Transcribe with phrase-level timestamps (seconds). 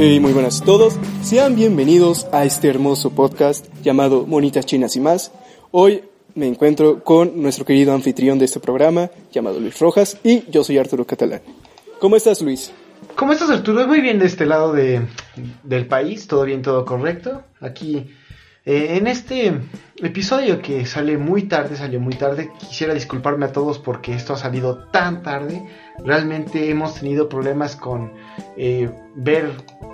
[0.00, 0.98] Muy buenas a todos.
[1.22, 5.30] Sean bienvenidos a este hermoso podcast llamado Monitas Chinas y más.
[5.72, 10.64] Hoy me encuentro con nuestro querido anfitrión de este programa llamado Luis Rojas y yo
[10.64, 11.42] soy Arturo Catalán.
[11.98, 12.72] ¿Cómo estás, Luis?
[13.14, 13.86] ¿Cómo estás, Arturo?
[13.86, 15.06] Muy bien de este lado de,
[15.64, 17.42] del país, todo bien, todo correcto.
[17.60, 18.06] Aquí,
[18.66, 19.58] eh, en este
[19.96, 24.36] episodio que sale muy tarde, salió muy tarde, quisiera disculparme a todos porque esto ha
[24.36, 25.62] salido tan tarde.
[26.04, 28.12] Realmente hemos tenido problemas con
[28.58, 29.50] eh, ver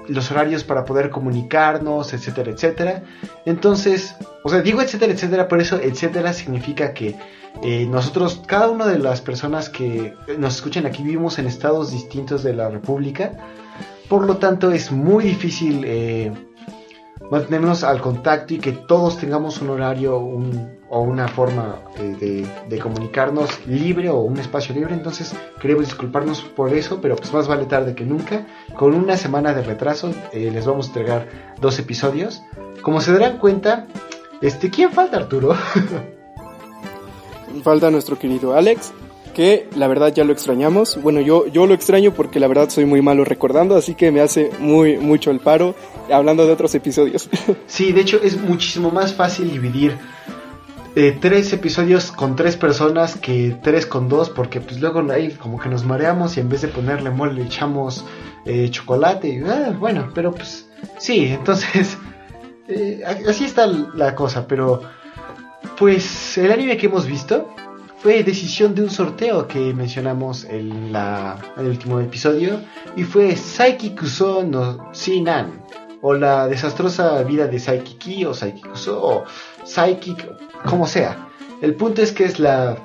[0.09, 3.03] los horarios para poder comunicarnos, etcétera, etcétera.
[3.45, 7.15] Entonces, o sea, digo etcétera, etcétera, por eso etcétera significa que
[7.63, 12.43] eh, nosotros, cada una de las personas que nos escuchan aquí vivimos en estados distintos
[12.43, 13.33] de la República.
[14.09, 15.85] Por lo tanto, es muy difícil
[17.31, 23.67] mantenernos al contacto y que todos tengamos un horario o una forma eh, de, comunicarnos
[23.67, 24.95] libre o un espacio libre.
[24.95, 28.47] Entonces queremos disculparnos por eso, pero pues más vale tarde que nunca.
[28.77, 31.29] Con una semana de retraso eh, les vamos a entregar
[31.61, 32.43] dos episodios.
[32.83, 33.87] Como se darán cuenta,
[34.41, 35.55] este, ¿quién falta Arturo?
[37.63, 38.93] falta nuestro querido Alex
[39.37, 40.99] que la verdad ya lo extrañamos.
[41.03, 44.23] Bueno, yo, yo lo extraño porque la verdad soy muy malo recordando, así que me
[44.23, 45.75] hace muy mucho el paro
[46.11, 47.29] hablando de otros episodios.
[47.67, 49.99] Sí, de hecho es muchísimo más fácil dividir
[50.95, 55.61] eh, tres episodios con tres personas que tres con dos, porque pues luego ahí como
[55.61, 58.07] que nos mareamos y en vez de ponerle mole le echamos
[58.47, 59.43] eh, chocolate.
[59.47, 61.99] Ah, bueno, pero pues sí, entonces
[62.69, 64.81] eh, así está la cosa, pero
[65.79, 67.47] pues el anime que hemos visto
[68.07, 72.61] fue decisión de un sorteo que mencionamos en, la, el último episodio
[72.95, 75.65] y fue Saiki Kuso no Sinan
[76.03, 79.25] o la desastrosa vida de Saiki Ki o Saiki Kuso o
[79.65, 80.17] Saiki
[80.67, 81.31] como sea.
[81.61, 82.77] El punto es que es la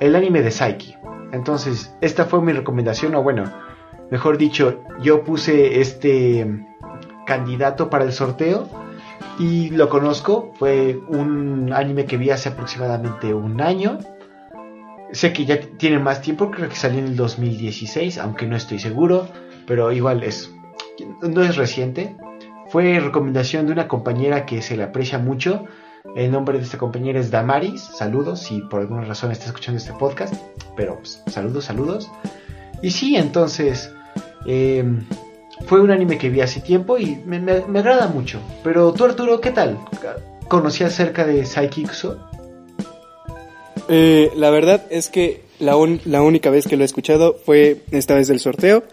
[0.00, 0.96] el anime de Saiki.
[1.30, 3.44] Entonces, esta fue mi recomendación o bueno,
[4.10, 6.66] mejor dicho, yo puse este
[7.26, 8.68] candidato para el sorteo
[9.38, 13.98] y lo conozco, fue un anime que vi hace aproximadamente un año
[15.14, 18.80] Sé que ya tiene más tiempo, creo que salió en el 2016, aunque no estoy
[18.80, 19.28] seguro,
[19.64, 20.50] pero igual es
[21.22, 22.16] no es reciente.
[22.68, 25.66] Fue recomendación de una compañera que se le aprecia mucho.
[26.16, 27.80] El nombre de esta compañera es Damaris.
[27.80, 30.34] Saludos si por alguna razón está escuchando este podcast.
[30.76, 32.10] Pero pues, saludos, saludos.
[32.82, 33.92] Y sí, entonces
[34.46, 35.04] em,
[35.66, 38.40] fue un anime que vi hace tiempo y me, me, agrada mucho.
[38.64, 39.78] Pero tú Arturo, ¿qué tal?
[40.48, 42.18] ¿Conocías acerca de Psychixo?
[43.88, 45.74] Eh, la verdad es que la,
[46.04, 48.84] la, única vez que lo he escuchado fue esta vez del sorteo.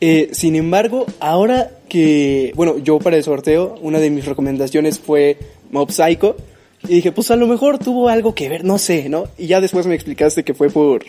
[0.00, 5.38] Eh, sin embargo, ahora que, bueno, yo para el sorteo, una de mis recomendaciones fue
[5.70, 6.36] Mob Psycho.
[6.84, 9.28] Y dije, pues a lo mejor tuvo algo que ver, no sé, ¿no?
[9.38, 11.04] Y ya después me explicaste que fue por,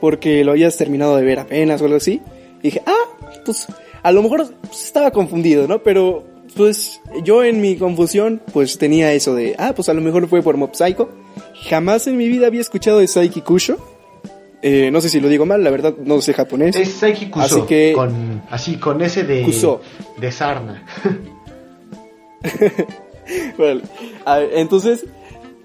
[0.00, 2.20] porque lo habías terminado de ver apenas o algo así.
[2.60, 3.66] Y dije, ah, pues
[4.02, 5.82] a lo mejor pues, estaba confundido, ¿no?
[5.82, 6.24] Pero,
[6.56, 10.42] pues yo en mi confusión, pues tenía eso de, ah, pues a lo mejor fue
[10.42, 11.08] por Mob Psycho.
[11.68, 13.76] Jamás en mi vida había escuchado de Saiki Kusho.
[14.62, 16.76] Eh, no sé si lo digo mal, la verdad no sé japonés.
[16.76, 17.44] Es Saiki Kusho.
[17.44, 17.92] Así que.
[17.94, 19.42] Con, así, con ese de.
[19.42, 19.80] Kuso.
[20.18, 20.84] De sarna.
[23.58, 23.82] vale.
[24.54, 25.06] entonces,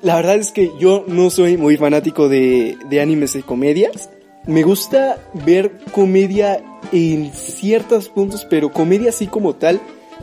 [0.02, 4.10] la verdad es que yo no soy muy fanático de, de animes de comedias.
[4.46, 9.82] Me gusta ver comedia en ciertos puntos, pero comedia así como tal,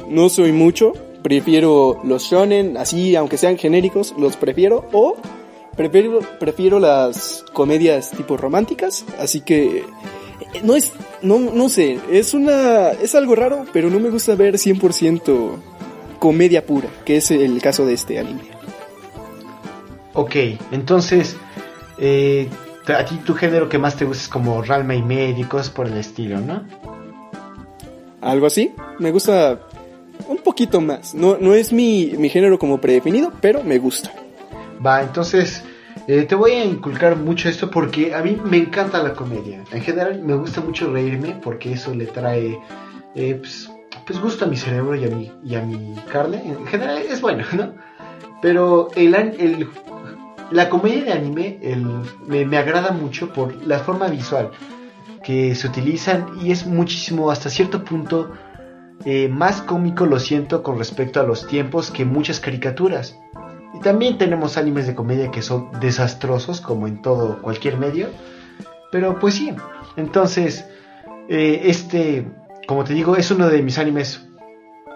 [0.09, 0.93] no soy mucho.
[1.23, 4.87] Prefiero los shonen, así, aunque sean genéricos, los prefiero.
[4.93, 5.17] O
[5.77, 9.85] Prefiero, prefiero las comedias tipo románticas, así que eh,
[10.63, 10.93] no es,
[11.23, 15.57] no, no sé, es una, es algo raro, pero no me gusta ver 100%
[16.21, 18.43] comedia pura, que es el caso de este anime.
[20.13, 20.37] Ok,
[20.71, 21.37] entonces,
[21.99, 22.49] eh,
[22.87, 25.97] a ti tu género que más te gusta es como Ralma y médicos por el
[25.97, 26.63] estilo, ¿no?
[28.21, 29.61] Algo así, me gusta
[30.29, 34.13] un poquito más, no, no es mi, mi género como predefinido, pero me gusta.
[34.85, 35.65] Va, entonces
[36.07, 39.63] eh, te voy a inculcar mucho esto porque a mí me encanta la comedia.
[39.73, 42.59] En general me gusta mucho reírme porque eso le trae
[43.15, 43.71] eh, pues,
[44.07, 46.43] pues, gusto a mi cerebro y a mi, y a mi carne.
[46.45, 47.75] En general es bueno, ¿no?
[48.43, 49.69] Pero el, el,
[50.51, 51.59] la comedia de anime
[52.27, 54.51] me, me agrada mucho por la forma visual
[55.25, 58.33] que se utilizan y es muchísimo hasta cierto punto
[59.05, 63.19] eh, más cómico lo siento con respecto a los tiempos que muchas caricaturas.
[63.85, 68.09] También tenemos animes de comedia que son desastrosos, como en todo cualquier medio.
[68.91, 69.55] Pero pues sí,
[69.97, 70.65] entonces,
[71.29, 72.27] eh, este,
[72.67, 74.27] como te digo, es uno de mis animes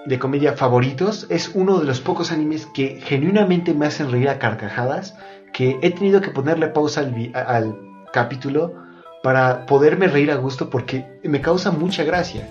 [0.07, 1.27] de comedia favoritos.
[1.29, 5.15] Es uno de los pocos animes que genuinamente me hacen reír a carcajadas.
[5.53, 7.77] Que he tenido que ponerle pausa al, al
[8.11, 8.75] capítulo
[9.23, 12.49] para poderme reír a gusto porque me causa mucha gracia.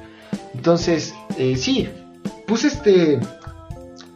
[0.54, 1.90] Entonces, eh, sí,
[2.46, 3.20] puse este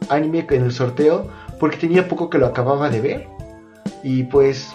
[0.08, 3.28] anime en el sorteo porque tenía poco que lo acababa de ver.
[4.02, 4.70] Y pues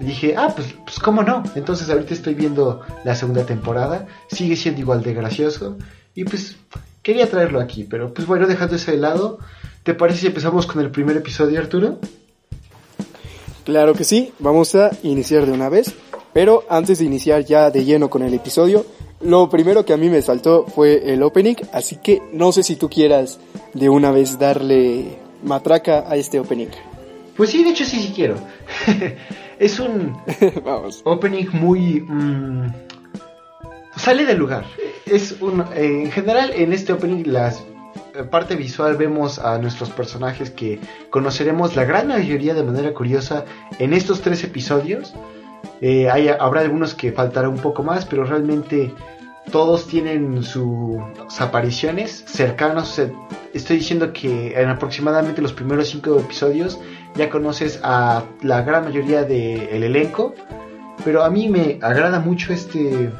[0.00, 1.42] dije, ah, pues, pues cómo no.
[1.54, 4.06] Entonces ahorita estoy viendo la segunda temporada.
[4.30, 5.76] Sigue siendo igual de gracioso.
[6.14, 6.56] Y pues
[7.02, 7.84] quería traerlo aquí.
[7.84, 9.40] Pero pues bueno, dejando eso de lado.
[9.82, 11.98] ¿Te parece si empezamos con el primer episodio, Arturo?
[13.66, 15.94] Claro que sí, vamos a iniciar de una vez.
[16.32, 18.86] Pero antes de iniciar ya de lleno con el episodio,
[19.20, 22.76] lo primero que a mí me saltó fue el opening, así que no sé si
[22.76, 23.38] tú quieras
[23.74, 26.68] de una vez darle matraca a este opening.
[27.36, 28.36] Pues sí, de hecho sí, sí quiero.
[29.58, 30.16] es un
[31.04, 32.00] opening muy...
[32.00, 32.72] Mm,
[33.96, 34.64] sale del lugar.
[35.06, 37.52] Es un, en general en este opening la
[38.30, 40.78] parte visual vemos a nuestros personajes que
[41.10, 43.44] conoceremos la gran mayoría de manera curiosa
[43.78, 45.14] en estos tres episodios.
[45.80, 46.08] Eh,
[46.38, 48.92] habrá algunos que faltará un poco más, pero realmente
[49.50, 51.00] todos tienen sus
[51.38, 53.00] apariciones cercanos.
[53.52, 56.78] estoy diciendo que en aproximadamente los primeros cinco episodios
[57.14, 60.34] ya conoces a la gran mayoría del elenco.
[61.04, 63.10] Pero a mí me agrada mucho este...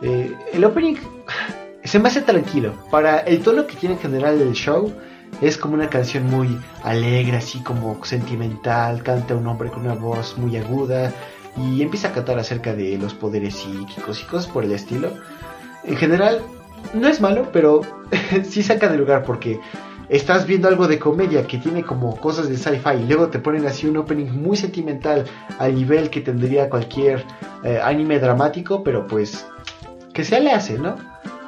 [0.00, 0.96] Eh, el opening
[1.84, 2.74] se me hace tranquilo.
[2.90, 4.92] Para el tono que tiene en general el show,
[5.40, 9.02] es como una canción muy alegre, así como sentimental.
[9.02, 11.12] Canta un hombre con una voz muy aguda
[11.56, 15.10] y empieza a cantar acerca de los poderes psíquicos y cosas por el estilo.
[15.84, 16.42] En general,
[16.94, 17.82] no es malo, pero
[18.44, 19.60] sí saca de lugar porque
[20.08, 23.66] estás viendo algo de comedia que tiene como cosas de sci-fi y luego te ponen
[23.66, 25.24] así un opening muy sentimental
[25.58, 27.24] al nivel que tendría cualquier
[27.64, 29.46] eh, anime dramático, pero pues
[30.12, 30.96] que se le hace, ¿no?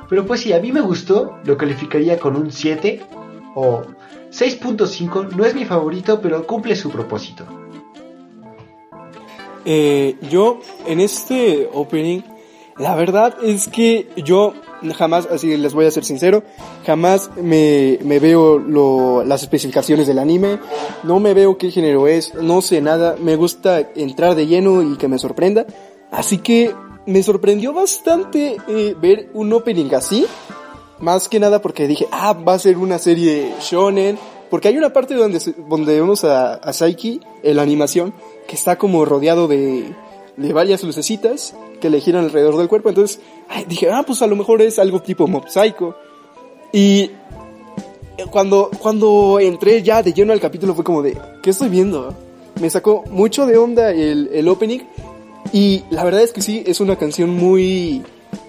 [0.08, 3.02] Pero pues sí, a mí me gustó, lo calificaría con un 7
[3.54, 3.82] o
[4.30, 7.63] 6.5, no es mi favorito, pero cumple su propósito.
[9.64, 12.22] Eh, yo, en este opening,
[12.76, 14.52] la verdad es que yo
[14.92, 16.42] jamás, así les voy a ser sincero,
[16.84, 20.58] jamás me, me veo lo, las especificaciones del anime,
[21.04, 24.96] no me veo qué género es, no sé nada, me gusta entrar de lleno y
[24.96, 25.66] que me sorprenda,
[26.10, 26.74] así que
[27.06, 30.26] me sorprendió bastante eh, ver un opening así,
[30.98, 34.18] más que nada porque dije, ah, va a ser una serie shonen,
[34.50, 38.14] porque hay una parte donde, donde vemos a, a Saiki, en la animación,
[38.46, 39.94] que está como rodeado de,
[40.36, 42.88] varias lucecitas que le giran alrededor del cuerpo.
[42.88, 43.20] Entonces
[43.68, 45.44] dije, ah, pues a lo mejor es algo tipo Mob.
[46.72, 47.10] Y
[48.30, 52.14] cuando, cuando entré ya de lleno al capítulo fue como de, ¿qué estoy viendo?
[52.60, 54.80] Me sacó mucho de onda el, el opening.
[55.52, 58.02] Y la verdad es que sí, es una canción muy,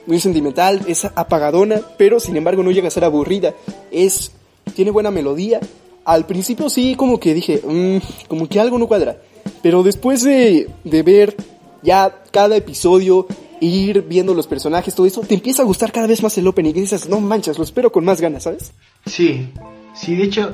[0.08, 3.54] muy sentimental, es apagadona, pero sin embargo no llega a ser aburrida.
[3.92, 4.32] Es,
[4.76, 5.60] tiene buena melodía.
[6.04, 9.18] Al principio sí como que dije, mmm, como que algo no cuadra.
[9.66, 11.36] Pero después de, de ver
[11.82, 13.26] ya cada episodio,
[13.60, 16.70] ir viendo los personajes, todo eso, te empieza a gustar cada vez más el opening
[16.70, 18.74] y dices, no manchas, lo espero con más ganas, ¿sabes?
[19.08, 19.52] Sí,
[19.96, 20.54] sí, de hecho,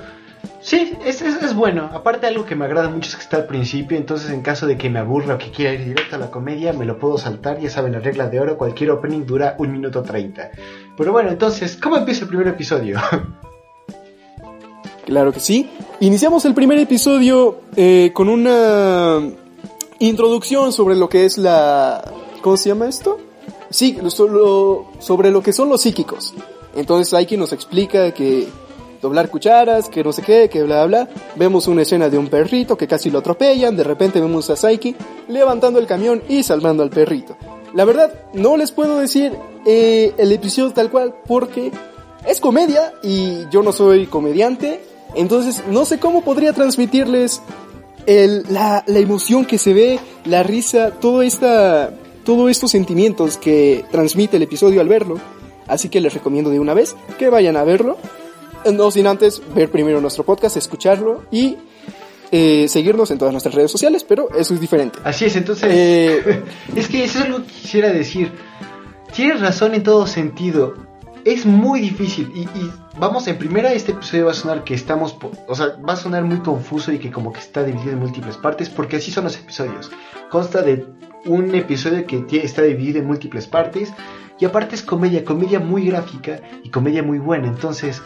[0.61, 1.89] sí, es, es, es, bueno.
[1.91, 4.77] Aparte algo que me agrada mucho es que está al principio, entonces en caso de
[4.77, 7.59] que me aburra o que quiera ir directo a la comedia, me lo puedo saltar,
[7.59, 10.51] ya saben la regla de oro, cualquier opening dura un minuto treinta.
[10.95, 12.97] Pero bueno, entonces, ¿cómo empieza el primer episodio?
[15.05, 15.69] Claro que sí.
[15.99, 19.21] Iniciamos el primer episodio eh, con una
[19.99, 22.03] introducción sobre lo que es la...
[22.41, 23.19] ¿Cómo se llama esto?
[23.69, 26.33] Sí, sobre lo que son los psíquicos.
[26.75, 28.47] Entonces quien nos explica que
[29.01, 31.09] doblar cucharas, que no sé qué, que bla bla.
[31.35, 34.95] Vemos una escena de un perrito que casi lo atropellan, de repente vemos a Saiki
[35.27, 37.35] levantando el camión y salvando al perrito.
[37.73, 39.33] La verdad, no les puedo decir
[39.65, 41.71] eh, el episodio tal cual porque
[42.27, 44.81] es comedia y yo no soy comediante,
[45.15, 47.41] entonces no sé cómo podría transmitirles
[48.05, 51.91] el, la, la, emoción que se ve, la risa, todo esta,
[52.23, 55.19] todos estos sentimientos que transmite el episodio al verlo.
[55.67, 57.97] Así que les recomiendo de una vez que vayan a verlo.
[58.71, 61.57] No sin antes ver primero nuestro podcast, escucharlo y
[62.31, 64.99] eh, seguirnos en todas nuestras redes sociales, pero eso es diferente.
[65.03, 65.69] Así es, entonces...
[65.71, 66.43] Eh,
[66.75, 68.31] es que eso es lo que quisiera decir.
[69.13, 70.90] Tienes razón en todo sentido.
[71.23, 72.47] Es muy difícil y,
[72.97, 75.15] vamos, en primera este episodio va a sonar que estamos,
[75.47, 78.37] o sea, va a sonar muy confuso y que como que está dividido en múltiples
[78.37, 79.91] partes, porque así son los episodios.
[80.29, 80.85] Consta de
[81.25, 83.93] un episodio que está dividido en múltiples partes
[84.39, 87.47] y aparte es comedia, comedia muy gráfica y comedia muy buena.
[87.47, 88.01] Entonces,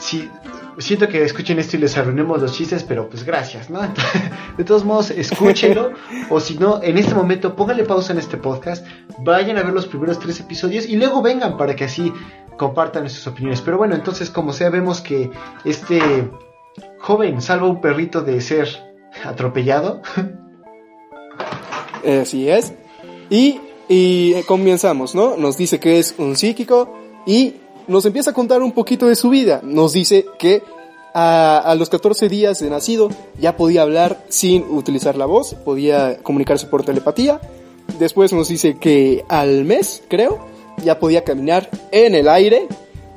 [0.00, 0.28] si
[0.78, 3.80] siento que escuchen esto y les arruinemos los chistes, pero pues gracias, ¿no?
[4.58, 5.92] De todos modos, escúchenlo.
[6.30, 8.86] o si no, en este momento pónganle pausa en este podcast,
[9.18, 12.12] vayan a ver los primeros tres episodios y luego vengan para que así
[12.56, 13.60] compartan sus opiniones.
[13.60, 15.30] Pero bueno, entonces como sea, vemos que
[15.64, 16.30] este
[16.98, 18.68] joven salva a un perrito de ser
[19.24, 20.02] atropellado.
[22.04, 22.74] Así es.
[23.30, 25.38] Y, y comenzamos, ¿no?
[25.38, 26.94] Nos dice que es un psíquico
[27.26, 27.54] y
[27.88, 29.60] nos empieza a contar un poquito de su vida.
[29.62, 30.62] Nos dice que
[31.14, 33.08] a, los 14 días de nacido
[33.40, 37.40] ya podía hablar sin utilizar la voz, podía comunicarse por telepatía.
[37.98, 40.44] Después nos dice que al mes, creo,
[40.82, 42.66] ya podía caminar en el aire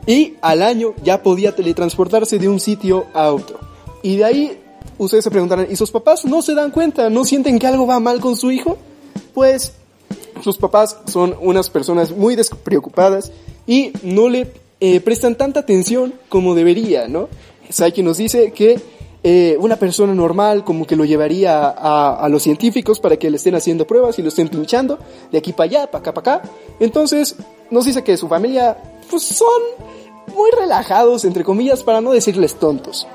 [0.05, 3.59] y al año ya podía teletransportarse de un sitio a otro.
[4.03, 4.59] Y de ahí
[4.97, 7.09] ustedes se preguntarán, ¿y sus papás no se dan cuenta?
[7.09, 8.77] ¿No sienten que algo va mal con su hijo?
[9.33, 9.73] Pues
[10.43, 13.31] sus papás son unas personas muy despreocupadas
[13.67, 14.47] y no le
[14.79, 17.29] eh, prestan tanta atención como debería, ¿no?
[17.69, 18.79] Saiki nos dice que
[19.23, 23.55] eh, una persona normal como que lo llevaría a, los científicos para que le estén
[23.55, 24.99] haciendo pruebas y lo estén pinchando
[25.31, 26.49] de aquí para allá, para acá, para acá.
[26.79, 27.35] Entonces
[27.69, 28.77] nos dice que su familia
[29.09, 29.61] pues son
[30.33, 33.07] muy relajados, entre comillas, para no decirles tontos.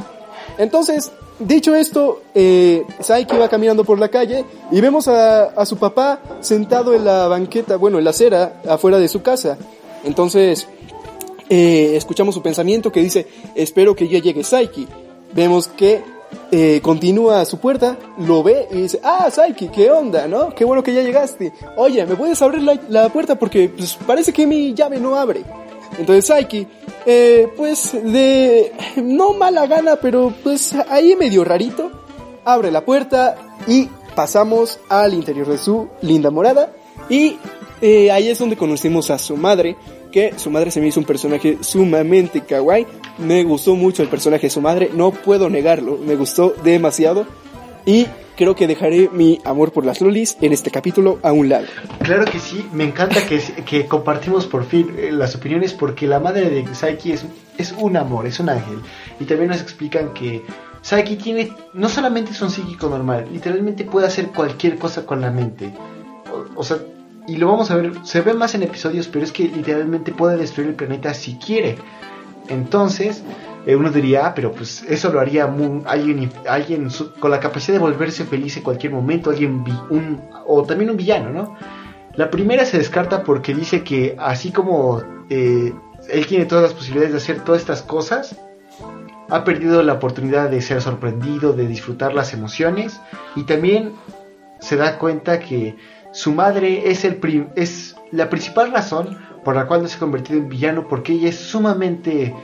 [0.59, 5.77] Entonces, dicho esto, eh, Saiki va caminando por la calle y vemos a, a su
[5.77, 9.57] papá sentado en la banqueta, bueno, en la acera, afuera de su casa.
[10.05, 10.67] Entonces,
[11.49, 14.87] eh, escuchamos su pensamiento que dice, espero que ya llegue Saiki.
[15.33, 16.03] Vemos que
[16.51, 20.55] eh, continúa a su puerta, lo ve y dice, ah, Saiki, ¿qué onda, no?
[20.55, 21.53] Qué bueno que ya llegaste.
[21.77, 23.39] Oye, ¿me puedes abrir la, la puerta?
[23.39, 25.45] Porque pues, parece que mi llave no abre.
[25.99, 26.67] Entonces Saiki,
[27.05, 31.91] eh, pues de no mala gana, pero pues ahí medio rarito,
[32.45, 36.73] abre la puerta y pasamos al interior de su linda morada.
[37.09, 37.37] Y
[37.83, 39.77] eh, ahí es donde conocemos a su madre,
[40.13, 42.87] que su madre se me hizo un personaje sumamente kawaii.
[43.19, 47.27] Me gustó mucho el personaje de su madre, no puedo negarlo, me gustó demasiado.
[47.85, 51.67] Y creo que dejaré mi amor por las lolis en este capítulo a un lado.
[52.05, 56.21] Claro que sí, me encanta que, que compartimos por fin eh, las opiniones porque la
[56.21, 57.25] madre de Saiki es,
[57.59, 58.79] es un amor, es un ángel.
[59.19, 60.45] Y también nos explican que
[60.83, 65.33] Saiki tiene, no solamente es un psíquico normal, literalmente puede hacer cualquier cosa con la
[65.33, 65.75] mente.
[66.33, 66.79] O, o sea,
[67.27, 70.37] y lo vamos a ver, se ve más en episodios, pero es que literalmente puede
[70.37, 71.77] destruir el planeta si quiere.
[72.49, 73.23] Entonces,
[73.67, 76.89] eh, uno diría, ah, pero pues eso lo haría muy, alguien, alguien
[77.21, 81.31] con la capacidad de volverse feliz en cualquier momento, alguien, un, o también un villano,
[81.31, 81.57] ¿no?
[82.15, 85.73] La primera se descarta porque dice que así como eh,
[86.11, 88.37] él tiene todas las posibilidades de hacer todas estas cosas,
[89.31, 93.01] ha perdido la oportunidad de ser sorprendido, de disfrutar las emociones
[93.35, 93.95] y también
[94.61, 95.77] se da cuenta que
[96.13, 97.21] su madre es, el
[97.57, 101.31] es la principal razón por la cual no se ha convertido en villano porque ella
[101.31, 102.35] es sumamente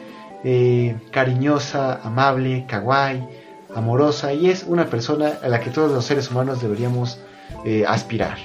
[0.44, 3.26] eh, cariñosa, amable, kawaii,
[3.74, 7.18] amorosa y es una persona a la que todos los seres humanos deberíamos
[7.64, 8.38] eh, aspirar.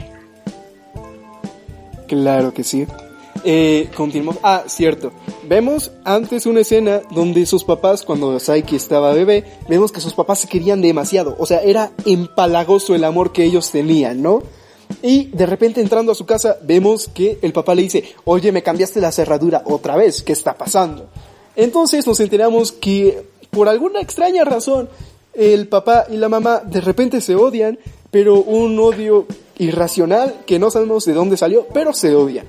[2.08, 2.86] Claro que sí.
[3.44, 4.40] Eh, continuamos.
[4.44, 5.12] Ah, cierto.
[5.48, 10.40] Vemos antes una escena donde sus papás, cuando Saiki estaba bebé, vemos que sus papás
[10.40, 11.36] se querían demasiado.
[11.40, 14.44] O sea, era empalagoso el amor que ellos tenían, ¿no?
[15.02, 18.64] Y de repente entrando a su casa vemos que el papá le dice, oye, me
[18.64, 21.08] cambiaste la cerradura otra vez, ¿qué está pasando?
[21.56, 24.90] Entonces nos enteramos que por alguna extraña razón
[25.34, 27.80] el papá y la mamá de repente se odian,
[28.12, 29.26] pero un odio
[29.58, 32.48] irracional que no sabemos de dónde salió, pero se odian.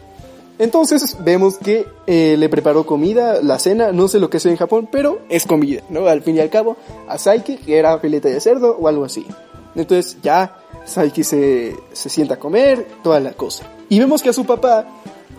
[0.58, 4.56] Entonces vemos que eh, le preparó comida, la cena, no sé lo que sea en
[4.56, 6.06] Japón, pero es comida, ¿no?
[6.06, 6.76] Al fin y al cabo,
[7.08, 9.26] a Saiki, que era filete de cerdo o algo así.
[9.74, 13.64] Entonces ya Saiki se, se sienta a comer, toda la cosa.
[13.88, 14.86] Y vemos que a su papá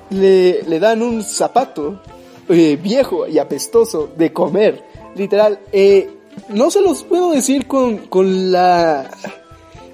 [0.10, 2.02] le, le dan un zapato
[2.50, 4.84] eh, viejo y apestoso de comer.
[5.16, 6.10] Literal, eh,
[6.50, 9.10] no se los puedo decir con, con la,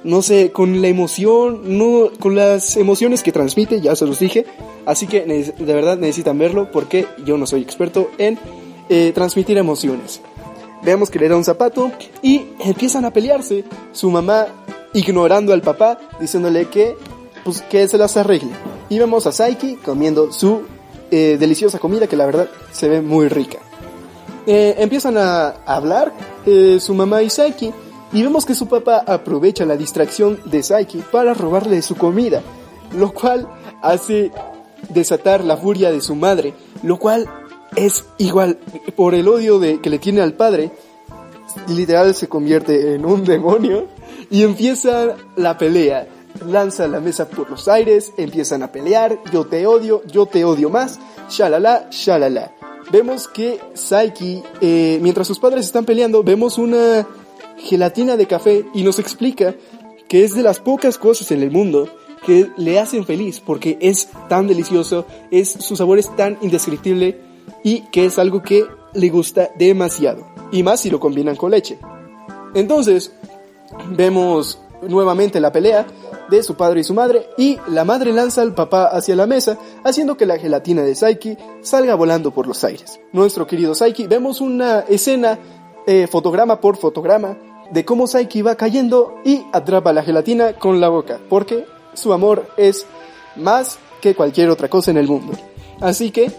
[0.03, 4.46] no sé, con la emoción, no, con las emociones que transmite, ya se los dije.
[4.86, 8.38] Así que de verdad necesitan verlo porque yo no soy experto en
[8.89, 10.22] eh, transmitir emociones.
[10.84, 11.91] Veamos que le da un zapato
[12.24, 13.63] y empiezan a pelearse.
[13.91, 14.48] Su mamá
[14.93, 16.95] ignorando al papá, diciéndole que,
[17.43, 18.51] pues, que se las arregle.
[18.89, 20.63] Y vemos a Saiki comiendo su
[21.12, 23.60] eh, deliciosa comida que la verdad se ve muy rica.
[24.48, 26.13] Eh, empiezan a hablar
[26.45, 27.71] eh, su mamá y Saiki
[28.12, 32.41] y vemos que su papá aprovecha la distracción de Saiki para robarle su comida,
[32.93, 33.48] lo cual
[33.81, 34.31] hace
[34.89, 37.29] desatar la furia de su madre, lo cual
[37.75, 38.57] es igual
[38.95, 40.71] por el odio de, que le tiene al padre,
[41.67, 43.88] literal se convierte en un demonio
[44.31, 46.07] y empieza la pelea.
[46.47, 50.69] Lanza la mesa por los aires, empiezan a pelear, yo te odio, yo te odio
[50.69, 50.97] más,
[51.29, 52.55] shalala, shalala.
[52.89, 57.05] Vemos que Saiki, eh, mientras sus padres están peleando, vemos una
[57.57, 59.53] gelatina de café y nos explica
[60.07, 61.89] que es de las pocas cosas en el mundo
[62.25, 67.19] que le hacen feliz porque es tan delicioso, es, su sabor es tan indescriptible
[67.63, 70.25] y que es algo que le gusta demasiado.
[70.51, 71.77] Y más si lo combinan con leche.
[72.53, 73.13] Entonces,
[73.89, 75.85] vemos nuevamente la pelea.
[76.29, 79.57] de su padre y su madre y la madre lanza al papá hacia la mesa,
[79.83, 83.01] haciendo que la gelatina de Saiki salga volando por los aires.
[83.11, 85.37] Nuestro querido Saiki, vemos una escena
[85.85, 87.37] eh, fotograma por fotograma
[87.69, 92.47] de cómo Saiki va cayendo y atrapa la gelatina con la boca, porque su amor
[92.55, 92.85] es
[93.35, 95.33] más que cualquier otra cosa en el mundo.
[95.81, 96.31] Así que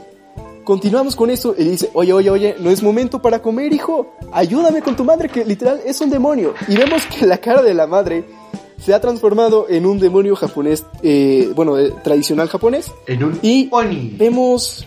[0.65, 4.83] continuamos con eso y dice, oye, oye, oye, no es momento para comer, hijo, ayúdame
[4.83, 6.55] con tu madre que literal es un demonio.
[6.69, 8.25] Y vemos que la cara de la madre
[8.85, 12.91] se ha transformado en un demonio japonés, eh, bueno, eh, tradicional japonés.
[13.07, 14.15] En un y Oni.
[14.17, 14.87] vemos...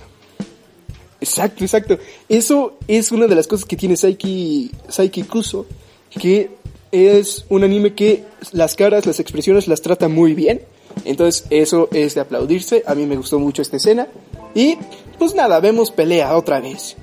[1.22, 1.98] Exacto, exacto.
[2.29, 5.65] Eso es una de las cosas que tiene Saiki, Saiki Kuso,
[6.12, 6.51] que
[6.91, 10.62] es un anime que las caras, las expresiones las trata muy bien.
[11.03, 12.84] Entonces eso es de aplaudirse.
[12.86, 14.08] A mí me gustó mucho esta escena.
[14.53, 14.77] Y
[15.17, 16.95] pues nada, vemos pelea otra vez.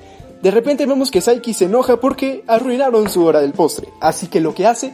[0.43, 3.89] De repente vemos que Saiki se enoja porque arruinaron su hora del postre.
[4.01, 4.93] Así que lo que hace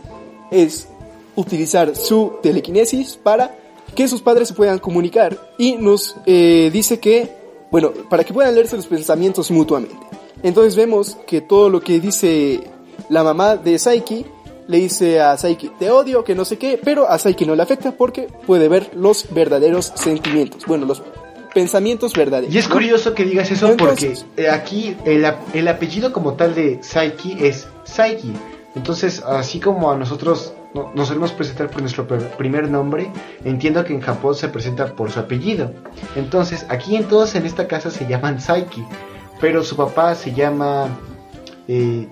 [0.50, 0.88] es
[1.36, 3.56] utilizar su telequinesis para
[3.94, 5.38] que sus padres se puedan comunicar.
[5.56, 7.32] Y nos eh, dice que,
[7.70, 9.96] bueno, para que puedan leerse los pensamientos mutuamente.
[10.42, 12.60] Entonces vemos que todo lo que dice
[13.08, 14.26] la mamá de Saiki
[14.66, 17.62] le dice a Saiki, te odio, que no sé qué, pero a Saiki no le
[17.62, 20.66] afecta porque puede ver los verdaderos sentimientos.
[20.66, 21.02] Bueno, los
[21.58, 22.54] pensamientos verdaderos.
[22.54, 26.34] Y es curioso que digas eso Entonces- porque eh, aquí el, ap- el apellido como
[26.34, 28.32] tal de Saiki es Saiki.
[28.74, 33.10] Entonces, así como a nosotros no- nos solemos presentar por nuestro pr- primer nombre,
[33.44, 35.72] entiendo que en Japón se presenta por su apellido.
[36.16, 38.84] Entonces, aquí en todos en esta casa se llaman Saiki,
[39.40, 40.88] pero su papá se llama...
[41.66, 42.06] eh,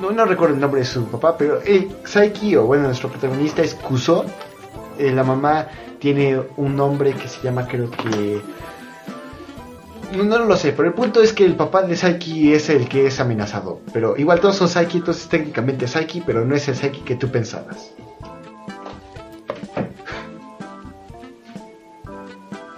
[0.00, 3.62] no, no recuerdo el nombre de su papá, pero eh, Saiki, o bueno, nuestro protagonista
[3.62, 4.24] es Kuso.
[5.00, 8.42] Eh, la mamá tiene un nombre que se llama, creo que.
[10.14, 12.86] No, no lo sé, pero el punto es que el papá de Saiki es el
[12.86, 13.80] que es amenazado.
[13.94, 17.28] Pero igual todos son Saiki, entonces técnicamente Saiki, pero no es el Saiki que tú
[17.30, 17.92] pensabas.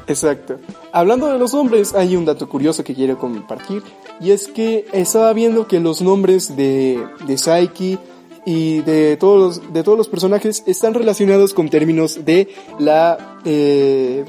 [0.07, 0.59] Exacto.
[0.92, 3.83] Hablando de los nombres, hay un dato curioso que quiero compartir.
[4.20, 7.99] Y es que estaba viendo que los nombres de, de Saiki
[8.44, 13.38] y de todos, los, de todos los personajes están relacionados con términos de la...
[13.44, 14.24] eh,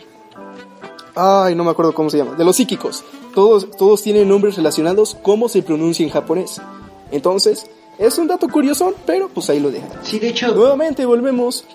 [1.15, 2.33] ay, no me acuerdo cómo se llama.
[2.35, 3.03] De los psíquicos.
[3.33, 6.61] Todos, todos tienen nombres relacionados cómo se pronuncia en japonés.
[7.11, 7.65] Entonces,
[7.97, 9.89] es un dato curioso, pero pues ahí lo dejan.
[10.03, 10.53] Sí, de hecho.
[10.53, 11.65] Nuevamente volvemos.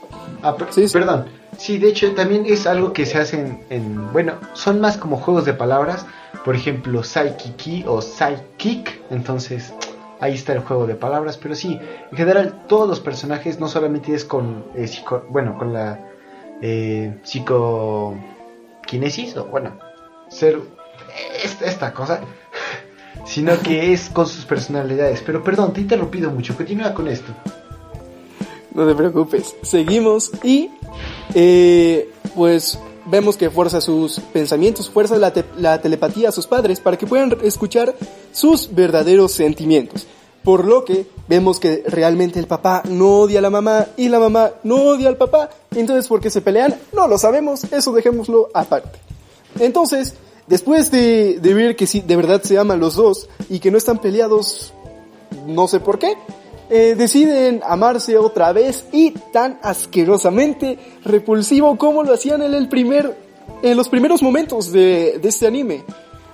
[0.43, 0.87] Ah, per- Sí.
[0.93, 1.27] Perdón.
[1.57, 5.17] Sí, de hecho también es algo que se hace en, en- Bueno, son más como
[5.17, 6.07] juegos de palabras.
[6.45, 9.01] Por ejemplo, Psychic o Psychic.
[9.11, 9.73] Entonces,
[10.21, 11.37] ahí está el juego de palabras.
[11.37, 11.79] Pero sí,
[12.11, 14.65] en general, todos los personajes no solamente es con.
[14.75, 16.01] eh, psico- bueno, con la.
[16.63, 19.37] Eh, psicoquinesis.
[19.37, 19.79] O bueno,
[20.29, 20.59] ser.
[21.45, 22.21] es- esta cosa.
[23.27, 25.23] Sino que es con sus personalidades.
[25.25, 26.57] Pero perdón, te he interrumpido mucho.
[26.57, 27.33] Continúa con esto.
[28.75, 29.57] No te preocupes.
[29.63, 30.71] Seguimos y
[31.35, 32.79] eh, pues
[33.11, 37.07] vemos que fuerza sus pensamientos, fuerza la, te- la telepatía a sus padres para que
[37.07, 37.95] puedan escuchar
[38.33, 40.07] sus verdaderos sentimientos.
[40.45, 44.19] Por lo que vemos que realmente el papá no odia a la mamá y la
[44.19, 45.51] mamá no odia al papá.
[45.75, 46.75] Entonces, ¿por qué se pelean?
[46.95, 48.99] No lo sabemos, eso dejémoslo aparte.
[49.59, 50.15] Entonces,
[50.47, 53.77] después de, de ver que sí, de verdad se aman los dos y que no
[53.79, 54.73] están peleados,
[55.47, 56.15] no sé por qué,
[56.71, 63.17] eh, deciden amarse otra vez y tan asquerosamente repulsivo como lo hacían en el primer,
[63.63, 65.83] en los primeros momentos de, este anime.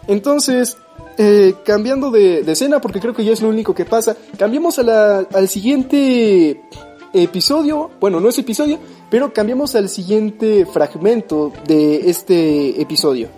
[0.08, 0.76] Entonces,
[1.18, 5.48] eh, cambiando de, escena, porque creo que ya es lo único que pasa, cambiamos al
[5.48, 6.60] siguiente
[7.12, 13.28] episodio, bueno, no es episodio, pero cambiamos al siguiente fragmento de este episodio.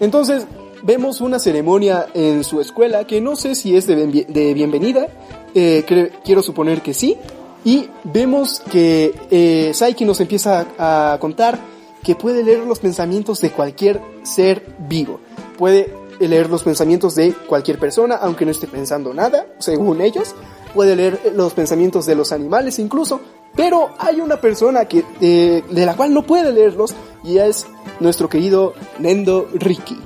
[0.00, 0.44] Entonces,
[0.82, 5.06] vemos una ceremonia en su escuela que no sé si es de bienvenida,
[5.54, 7.16] eh, quiero suponer que sí,
[7.64, 11.58] y vemos que eh, Saiki nos empieza a, a contar
[12.02, 15.20] que puede leer los pensamientos de cualquier ser vivo,
[15.56, 20.34] puede leer los pensamientos de cualquier persona, aunque no esté pensando nada, según ellos,
[20.74, 23.20] puede leer los pensamientos de los animales incluso,
[23.54, 27.66] pero hay una persona que, eh, de la cual no puede leerlos y es
[28.00, 29.98] nuestro querido Nendo Riki.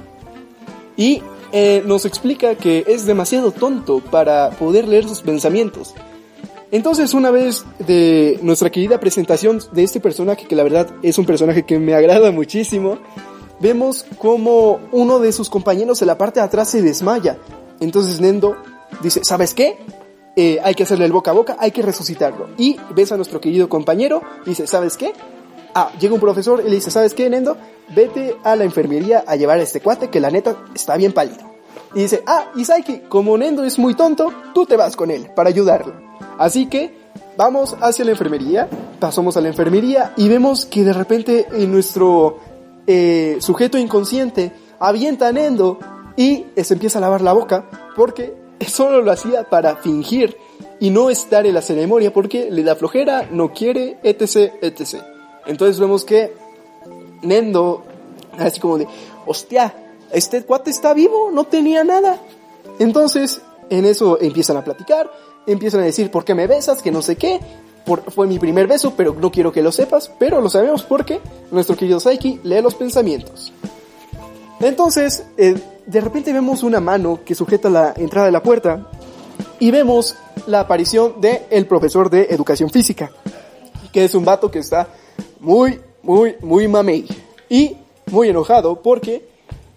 [0.96, 5.94] Y eh, nos explica que es demasiado tonto para poder leer sus pensamientos.
[6.70, 11.24] Entonces, una vez de nuestra querida presentación de este personaje, que la verdad es un
[11.24, 12.98] personaje que me agrada muchísimo,
[13.60, 17.38] vemos como uno de sus compañeros en la parte de atrás se desmaya.
[17.80, 18.56] Entonces Nendo
[19.02, 19.78] dice, ¿sabes qué?
[20.34, 22.48] Eh, hay que hacerle el boca a boca, hay que resucitarlo.
[22.58, 25.12] Y ves a nuestro querido compañero, dice, ¿sabes qué?
[25.74, 27.56] Ah, llega un profesor y le dice, ¿sabes qué, Nendo?
[27.94, 31.56] Vete a la enfermería a llevar este cuate que la neta está bien pálido.
[31.94, 35.30] Y dice, ah, y Saiki, como Nendo es muy tonto, tú te vas con él
[35.34, 35.94] para ayudarlo.
[36.38, 36.94] Así que
[37.36, 38.68] vamos hacia la enfermería
[38.98, 42.38] pasamos a la enfermería y vemos que de repente en nuestro
[42.86, 45.78] eh, sujeto inconsciente avienta a Nendo
[46.16, 48.34] y se empieza a lavar la boca porque
[48.66, 50.36] solo lo hacía para fingir
[50.80, 55.02] y no estar en la ceremonia porque le da flojera, no quiere, etc, etc.
[55.46, 56.34] Entonces vemos que
[57.26, 57.84] Nendo,
[58.38, 58.86] así como de,
[59.26, 59.74] hostia,
[60.12, 62.20] este cuate está vivo, no tenía nada.
[62.78, 65.10] Entonces, en eso empiezan a platicar,
[65.46, 66.82] empiezan a decir, ¿por qué me besas?
[66.82, 67.40] Que no sé qué.
[68.08, 71.76] fue mi primer beso, pero no quiero que lo sepas, pero lo sabemos porque nuestro
[71.76, 73.52] querido Saiki lee los pensamientos.
[74.60, 75.54] Entonces, eh,
[75.86, 78.90] de repente vemos una mano que sujeta la entrada de la puerta
[79.60, 83.10] y vemos la aparición del el profesor de educación física,
[83.92, 84.88] que es un vato que está
[85.40, 87.04] muy, muy, muy mamey
[87.48, 87.76] y
[88.10, 89.28] muy enojado porque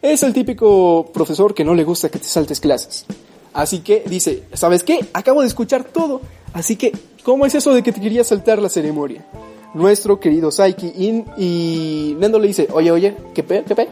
[0.01, 3.05] es el típico profesor que no le gusta que te saltes clases.
[3.53, 4.99] Así que dice, ¿sabes qué?
[5.13, 6.21] Acabo de escuchar todo.
[6.53, 9.25] Así que, ¿cómo es eso de que te quería saltar la ceremonia?
[9.73, 13.63] Nuestro querido Saiki y, y Nendo le dice, oye, oye, ¿qué pe?
[13.67, 13.87] ¿Qué pe?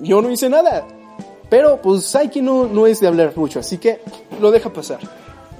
[0.00, 0.86] Yo no hice nada.
[1.48, 4.00] Pero pues Saiki no, no es de hablar mucho, así que
[4.40, 5.00] lo deja pasar.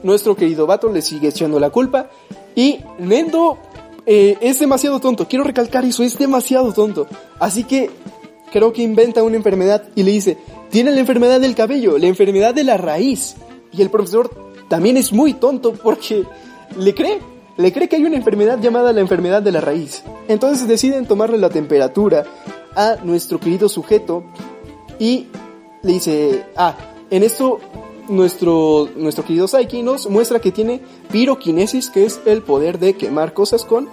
[0.02, 2.08] Nuestro querido vato le sigue echando la culpa
[2.54, 3.58] y Nendo
[4.06, 5.26] eh, es demasiado tonto.
[5.28, 7.06] Quiero recalcar eso, es demasiado tonto.
[7.38, 7.90] Así que
[8.52, 10.38] creo que inventa una enfermedad y le dice,
[10.70, 13.36] tiene la enfermedad del cabello, la enfermedad de la raíz.
[13.72, 14.30] Y el profesor
[14.68, 16.24] también es muy tonto porque
[16.76, 17.18] le cree,
[17.56, 20.02] le cree que hay una enfermedad llamada la enfermedad de la raíz.
[20.28, 22.24] Entonces deciden tomarle la temperatura
[22.74, 24.24] a nuestro querido sujeto
[24.98, 25.26] y
[25.82, 26.76] le dice, ah,
[27.10, 27.58] en esto
[28.10, 33.32] nuestro, nuestro querido Saiki nos muestra que tiene piroquinesis, que es el poder de quemar
[33.32, 33.88] cosas con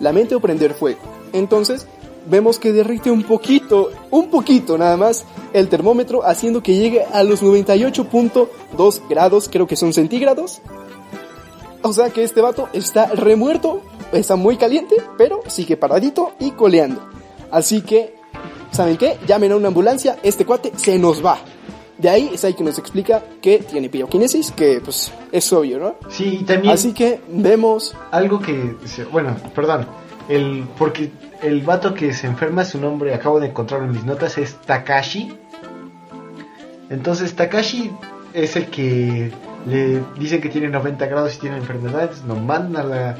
[0.00, 1.00] la mente o prender fuego.
[1.32, 1.86] Entonces,
[2.26, 7.24] vemos que derrite un poquito, un poquito nada más, el termómetro, haciendo que llegue a
[7.24, 10.60] los 98.2 grados, creo que son centígrados.
[11.82, 13.80] O sea que este vato está remuerto,
[14.12, 17.02] está muy caliente, pero sigue paradito y coleando.
[17.50, 18.14] Así que
[18.72, 19.18] ¿saben qué?
[19.26, 21.38] Llamen a una ambulancia, este cuate se nos va.
[22.02, 25.94] De ahí es ahí que nos explica que tiene piroquinesis, que pues es obvio, ¿no?
[26.10, 26.74] Sí, y también...
[26.74, 27.94] Así que vemos...
[28.10, 28.74] Algo que...
[29.12, 29.86] Bueno, perdón.
[30.28, 31.12] El, porque
[31.42, 35.32] el vato que se enferma, su nombre, acabo de encontrarlo en mis notas, es Takashi.
[36.90, 37.92] Entonces Takashi
[38.34, 39.30] es el que
[39.68, 43.16] le dicen que tiene 90 grados y tiene enfermedades, nos manda a la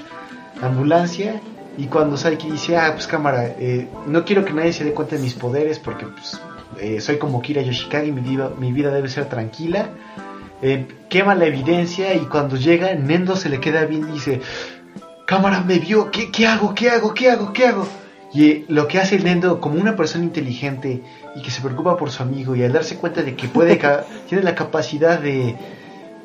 [0.61, 1.41] ambulancia
[1.79, 5.15] y cuando Saiki dice, ah, pues cámara, eh, no quiero que nadie se dé cuenta
[5.15, 6.41] de mis poderes porque pues,
[6.81, 9.91] eh, soy como Kira Yoshikage y mi vida, mi vida debe ser tranquila.
[10.63, 14.41] Eh, quema la evidencia y cuando llega, Nendo se le queda bien y dice,
[15.27, 16.75] cámara me vio, ¿qué, qué hago?
[16.75, 17.15] ¿Qué hago?
[17.15, 17.53] ¿Qué hago?
[17.53, 17.87] ¿Qué hago?
[18.33, 21.03] Y lo que hace Nendo como una persona inteligente
[21.35, 23.79] y que se preocupa por su amigo y al darse cuenta de que puede
[24.29, 25.57] tiene la capacidad de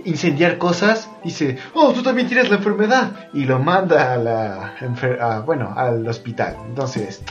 [0.06, 3.30] incendiar cosas, dice, oh, tú también tienes la enfermedad.
[3.34, 6.56] Y lo manda a la, bueno, al hospital.
[6.68, 7.22] Entonces,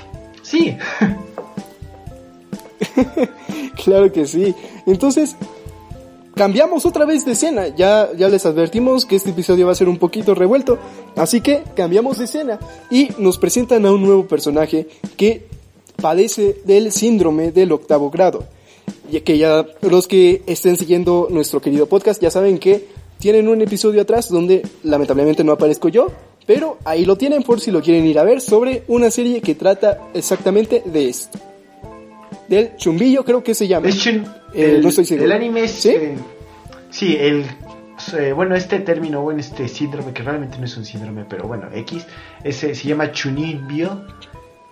[0.42, 0.76] sí.
[3.85, 4.55] claro que sí.
[4.87, 5.37] Entonces,
[6.35, 7.69] cambiamos otra vez de escena.
[7.69, 10.79] Ya, ya les advertimos que este episodio va a ser un poquito revuelto.
[11.17, 12.59] Así que cambiamos de escena
[12.91, 15.47] y nos presentan a un nuevo personaje que
[15.97, 18.45] padece del síndrome del octavo grado
[19.11, 23.62] ya que ya los que estén siguiendo nuestro querido podcast ya saben que tienen un
[23.62, 26.09] episodio atrás donde lamentablemente no aparezco yo,
[26.47, 29.55] pero ahí lo tienen por si lo quieren ir a ver sobre una serie que
[29.55, 31.39] trata exactamente de esto.
[32.48, 33.88] Del chumbillo creo que se llama.
[33.88, 34.22] Eh,
[34.54, 35.24] el, no estoy seguro.
[35.26, 35.72] El anime es...
[35.72, 36.16] Sí, eh,
[36.90, 37.44] sí el...
[38.18, 41.68] Eh, bueno, este término, bueno, este síndrome, que realmente no es un síndrome, pero bueno,
[41.72, 42.04] X,
[42.44, 44.02] ese se llama Chunibyo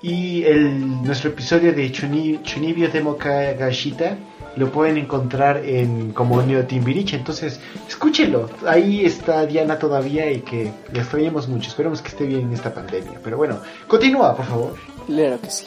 [0.03, 4.19] y el, nuestro episodio de Chunibyo Demo Kagashita
[4.57, 7.17] lo pueden encontrar en como Neo Timbiriche.
[7.17, 8.51] Entonces, escúchenlo.
[8.67, 11.71] Ahí está Diana todavía y que le extrañamos mucho.
[11.71, 13.19] Esperemos que esté bien en esta pandemia.
[13.23, 14.75] Pero bueno, continúa, por favor.
[15.07, 15.67] Claro que sí.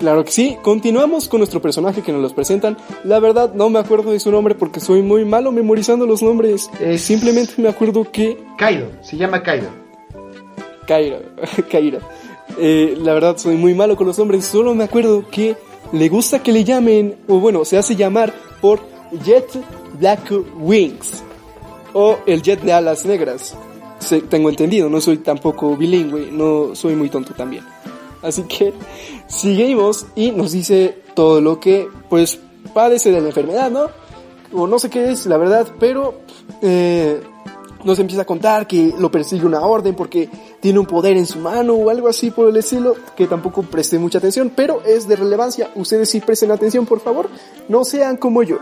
[0.00, 2.78] Claro que sí, continuamos con nuestro personaje que nos los presentan.
[3.04, 6.70] La verdad no me acuerdo de su nombre porque soy muy malo memorizando los nombres.
[6.96, 8.38] Simplemente me acuerdo que...
[8.56, 9.68] Kaido, se llama Kaido.
[10.86, 11.18] Kaido,
[11.70, 12.00] Kaido.
[12.58, 15.54] Eh, la verdad soy muy malo con los nombres, solo me acuerdo que
[15.92, 18.32] le gusta que le llamen, o bueno, se hace llamar
[18.62, 18.80] por
[19.22, 19.50] Jet
[19.98, 21.22] Black Wings,
[21.92, 23.54] o el Jet de alas negras.
[24.30, 27.64] tengo entendido, no soy tampoco bilingüe, no soy muy tonto también.
[28.22, 28.72] Así que
[29.26, 32.38] seguimos y nos dice todo lo que pues
[32.74, 33.88] padece de la enfermedad, ¿no?
[34.52, 36.14] O no sé qué es, la verdad, pero
[36.60, 37.20] eh,
[37.84, 40.28] nos empieza a contar que lo persigue una orden porque
[40.60, 43.98] tiene un poder en su mano o algo así por el estilo, que tampoco presté
[43.98, 45.70] mucha atención, pero es de relevancia.
[45.76, 47.28] Ustedes sí presten atención, por favor,
[47.68, 48.58] no sean como yo.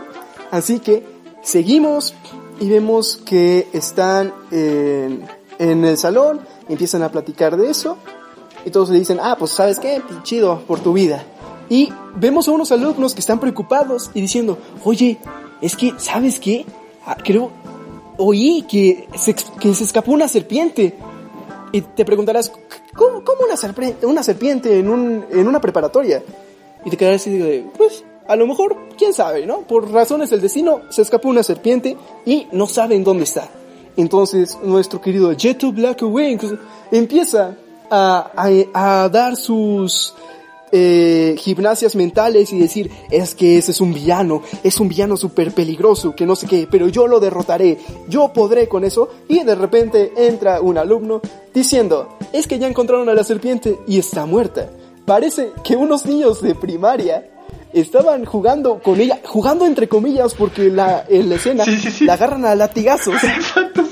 [0.51, 1.03] Así que
[1.41, 2.13] seguimos
[2.59, 5.25] y vemos que están en,
[5.57, 7.97] en el salón empiezan a platicar de eso
[8.65, 11.23] y todos le dicen, ah, pues sabes qué, chido por tu vida.
[11.69, 15.19] Y vemos a unos alumnos que están preocupados y diciendo, oye,
[15.61, 16.65] es que, ¿sabes qué?
[17.05, 17.51] Ah, creo,
[18.17, 20.95] oí que se, que se escapó una serpiente.
[21.71, 22.51] Y te preguntarás,
[22.95, 26.23] ¿cómo, cómo una, serpiente, una serpiente en, un, en una preparatoria?
[26.83, 29.61] Y te quedarás así de, pues, a lo mejor, quién sabe, ¿no?
[29.61, 33.49] Por razones del destino, se escapó una serpiente y no saben dónde está.
[33.97, 36.53] Entonces, nuestro querido Jetu Black Wings
[36.91, 37.55] empieza
[37.89, 40.13] a, a, a dar sus
[40.71, 45.51] eh, gimnasias mentales y decir, es que ese es un villano, es un villano súper
[45.51, 49.09] peligroso, que no sé qué, pero yo lo derrotaré, yo podré con eso.
[49.27, 51.21] Y de repente entra un alumno
[51.53, 54.69] diciendo, es que ya encontraron a la serpiente y está muerta.
[55.05, 57.27] Parece que unos niños de primaria
[57.73, 61.65] estaban jugando con ella, jugando entre comillas porque la, en la escena
[62.01, 63.15] la agarran a latigazos.
[63.23, 63.88] Exacto.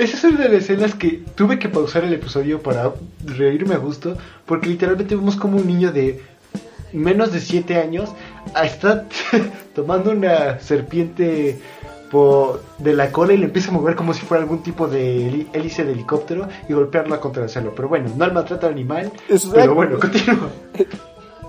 [0.00, 3.76] Esa es una de las escenas que tuve que pausar el episodio para reírme a
[3.76, 6.22] gusto, porque literalmente vemos como un niño de
[6.94, 8.08] menos de 7 años
[8.64, 9.06] está
[9.74, 11.60] tomando una serpiente
[12.10, 15.46] por, de la cola y le empieza a mover como si fuera algún tipo de
[15.52, 17.74] hélice de helicóptero y golpearla contra el suelo.
[17.76, 19.12] Pero bueno, no el maltrato animal,
[19.52, 20.48] pero bueno, continúa.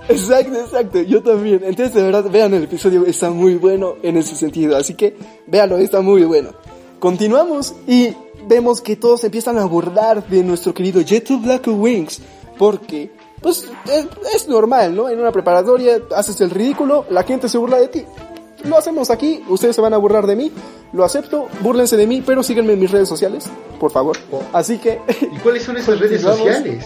[0.10, 1.62] Exacto, exacto, yo también.
[1.64, 4.76] Entonces, de verdad, vean el episodio, está muy bueno en ese sentido.
[4.76, 5.16] Así que,
[5.48, 6.50] véanlo, está muy bueno.
[7.00, 8.14] Continuamos y
[8.48, 12.20] vemos que todos empiezan a burlar de nuestro querido Jet to Black Wings,
[12.58, 13.68] porque, pues,
[14.34, 15.10] es, normal, ¿no?
[15.10, 18.06] En una preparatoria haces el ridículo, la gente se burla de ti.
[18.64, 20.52] Lo hacemos aquí, ustedes se van a burlar de mí,
[20.94, 23.46] lo acepto, burlense de mí, pero síganme en mis redes sociales,
[23.80, 24.18] por favor.
[24.32, 24.42] Oh.
[24.54, 25.00] Así que...
[25.32, 26.86] ¿Y cuáles son esas redes sociales?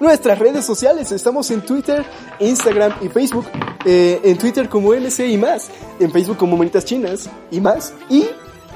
[0.00, 2.04] Nuestras redes sociales, estamos en Twitter,
[2.40, 3.46] Instagram y Facebook.
[3.86, 5.68] Eh, en Twitter como MC y más,
[6.00, 7.94] en Facebook como Manitas Chinas y más.
[8.10, 8.26] Y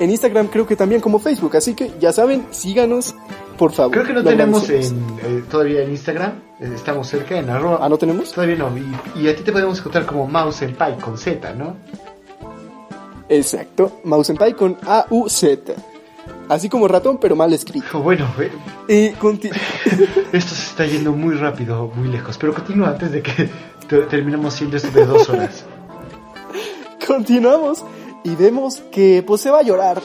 [0.00, 3.14] en Instagram creo que también como Facebook, así que ya saben, síganos,
[3.56, 3.92] por favor.
[3.92, 7.78] Creo que no tenemos en, eh, todavía en Instagram, eh, estamos cerca en arroba.
[7.80, 8.32] ¿Ah, no tenemos?
[8.32, 8.70] Todavía no,
[9.16, 11.76] y, a ti te podemos encontrar como Mouse en Pie con Z, ¿no?
[13.28, 15.74] Exacto, Mouse en Pie con A-U-Z.
[16.48, 18.00] Así como ratón, pero mal escrito.
[18.02, 18.26] Bueno,
[18.88, 18.94] y
[20.32, 23.50] esto se está yendo muy rápido, muy lejos, pero continúa antes de que
[24.08, 25.64] terminemos siendo esto de dos horas.
[27.06, 27.84] Continuamos
[28.24, 30.02] y vemos que pues se va a llorar.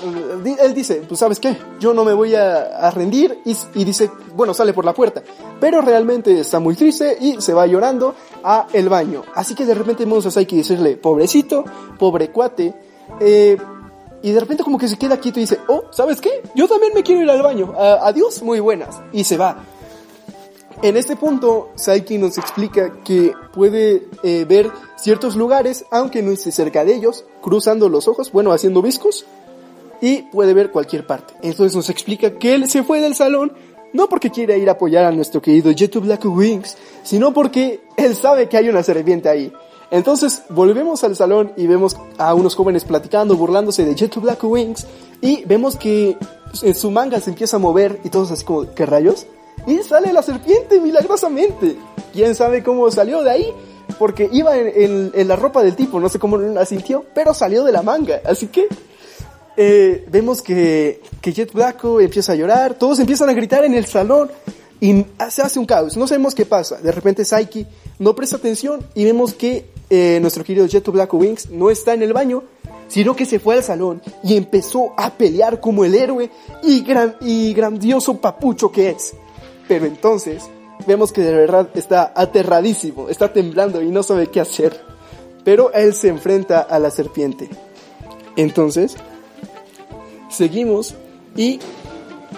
[0.61, 4.73] Él dice, pues sabes qué, yo no me voy a, rendir y, dice, bueno, sale
[4.73, 5.23] por la puerta.
[5.59, 9.23] Pero realmente está muy triste y se va llorando a el baño.
[9.35, 11.63] Así que de repente vemos a Saiki decirle, pobrecito,
[11.97, 12.73] pobre cuate.
[13.19, 13.57] Eh,
[14.21, 16.43] y de repente como que se queda quieto y dice, oh, ¿sabes qué?
[16.55, 17.73] Yo también me quiero ir al baño.
[17.77, 19.01] adiós, muy buenas.
[19.11, 19.57] Y se va.
[20.81, 24.69] En este punto, Saiki nos explica que puede eh, ver
[25.03, 29.25] ciertos lugares, aunque no esté cerca de ellos, cruzando los ojos, bueno, haciendo viscos,
[29.99, 31.33] y puede ver cualquier parte.
[31.41, 33.51] Entonces nos explica que él se fue del salón,
[33.91, 38.15] no porque quiera ir a apoyar a nuestro querido Jet Black Wings, sino porque él
[38.15, 39.51] sabe que hay una serpiente ahí.
[39.91, 44.87] Entonces volvemos al salón y vemos a unos jóvenes platicando, burlándose de Jet Black Wings,
[45.19, 46.17] y vemos que
[46.61, 49.27] en su manga se empieza a mover y todos así como, ¿qué rayos?
[49.67, 51.75] Y sale la serpiente milagrosamente.
[52.13, 53.53] ¿Quién sabe cómo salió de ahí?
[53.97, 57.71] Porque iba en, la ropa del tipo, no sé cómo la sintió, pero salió de
[57.71, 58.21] la manga.
[58.25, 58.67] Así que
[59.57, 63.85] eh, vemos que, que Jet Blacko empieza a llorar, todos empiezan a gritar en el
[63.85, 64.29] salón
[64.83, 65.95] y se hace un caos.
[65.95, 66.75] No sabemos qué pasa.
[66.77, 67.65] De repente Saiki
[67.99, 72.03] no presta atención y vemos que eh, nuestro querido Jet Blacko Wings no está en
[72.03, 72.43] el baño,
[72.89, 76.29] sino que se fue al salón y empezó a pelear como el héroe
[76.63, 76.83] y,
[77.21, 79.13] y grandioso papucho que es.
[79.67, 80.43] Pero entonces
[80.85, 84.79] vemos que de verdad está aterradísimo, está temblando y no sabe qué hacer.
[85.43, 87.49] Pero él se enfrenta a la serpiente.
[88.35, 88.95] Entonces,
[90.29, 90.95] seguimos
[91.35, 91.59] y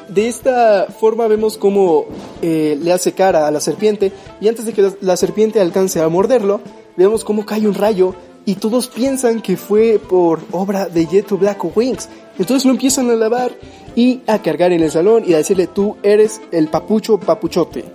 [0.10, 2.06] de esta forma vemos cómo
[2.42, 6.10] eh, le hace cara a la serpiente y antes de que la serpiente alcance a
[6.10, 6.62] morderlo,
[6.96, 11.76] vemos cómo cae un rayo y todos piensan que fue por obra de Jeto Black
[11.76, 12.10] Wings.
[12.38, 13.52] Entonces lo empiezan a lavar
[13.96, 17.95] y a cargar en el salón y a decirle tú eres el papucho papuchote.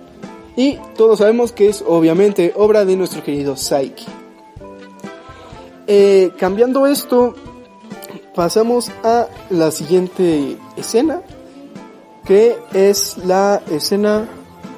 [0.55, 4.05] Y todos sabemos que es obviamente obra de nuestro querido Saiki.
[5.87, 7.35] Eh, cambiando esto,
[8.35, 11.21] pasamos a la siguiente escena,
[12.25, 14.27] que es la escena...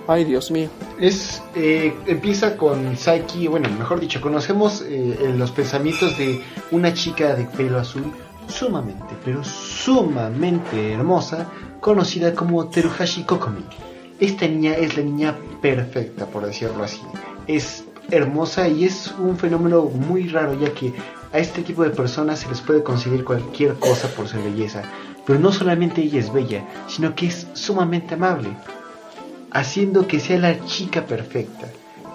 [0.07, 0.69] Ay, Dios mío.
[0.99, 7.35] Es, eh, empieza con Saiki, bueno, mejor dicho, conocemos eh, los pensamientos de una chica
[7.35, 8.11] de pelo azul
[8.47, 11.47] sumamente, pero sumamente hermosa,
[11.79, 13.63] conocida como Teruhashi Kokomi.
[14.23, 17.01] Esta niña es la niña perfecta, por decirlo así.
[17.45, 20.93] Es hermosa y es un fenómeno muy raro, ya que
[21.33, 24.81] a este tipo de personas se les puede conseguir cualquier cosa por su belleza.
[25.25, 28.47] Pero no solamente ella es bella, sino que es sumamente amable,
[29.51, 31.67] haciendo que sea la chica perfecta.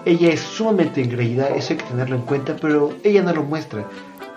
[0.07, 3.85] Ella es sumamente engreída, eso hay que tenerlo en cuenta, pero ella no lo muestra.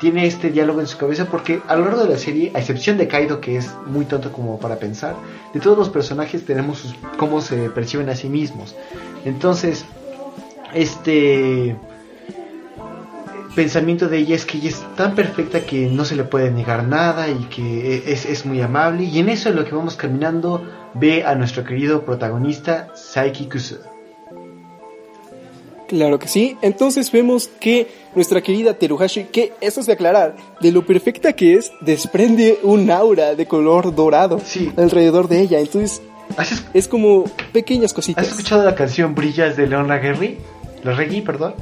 [0.02, 2.98] Tiene este diálogo en su cabeza porque a lo largo de la serie, a excepción
[2.98, 5.16] de Kaido, que es muy tonto como para pensar,
[5.54, 8.76] de todos los personajes tenemos sus, cómo se perciben a sí mismos.
[9.26, 9.86] Entonces,
[10.74, 11.76] este
[13.56, 16.88] pensamiento de ella es que ella es tan perfecta que no se le puede negar
[16.88, 19.04] nada y que es, es muy amable.
[19.04, 20.64] Y en eso en lo que vamos caminando
[20.96, 23.78] ve a nuestro querido protagonista Saiki Kusu.
[25.92, 26.56] Claro que sí.
[26.62, 31.56] Entonces vemos que nuestra querida Teruhashi, que eso es de aclarar, de lo perfecta que
[31.56, 34.72] es, desprende un aura de color dorado Sí.
[34.78, 35.60] alrededor de ella.
[35.60, 36.02] Entonces
[36.38, 38.24] ¿Has, es- como pequeñas cositas.
[38.26, 40.38] has escuchado la canción Brillas de Leon Laguerri?
[40.82, 41.56] La Reggae, perdón.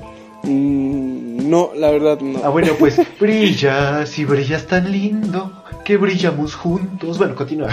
[0.43, 2.39] Mm, no, la verdad no.
[2.43, 7.17] Ah, bueno, pues brillas y brillas tan lindo que brillamos juntos.
[7.17, 7.69] Bueno, continúa.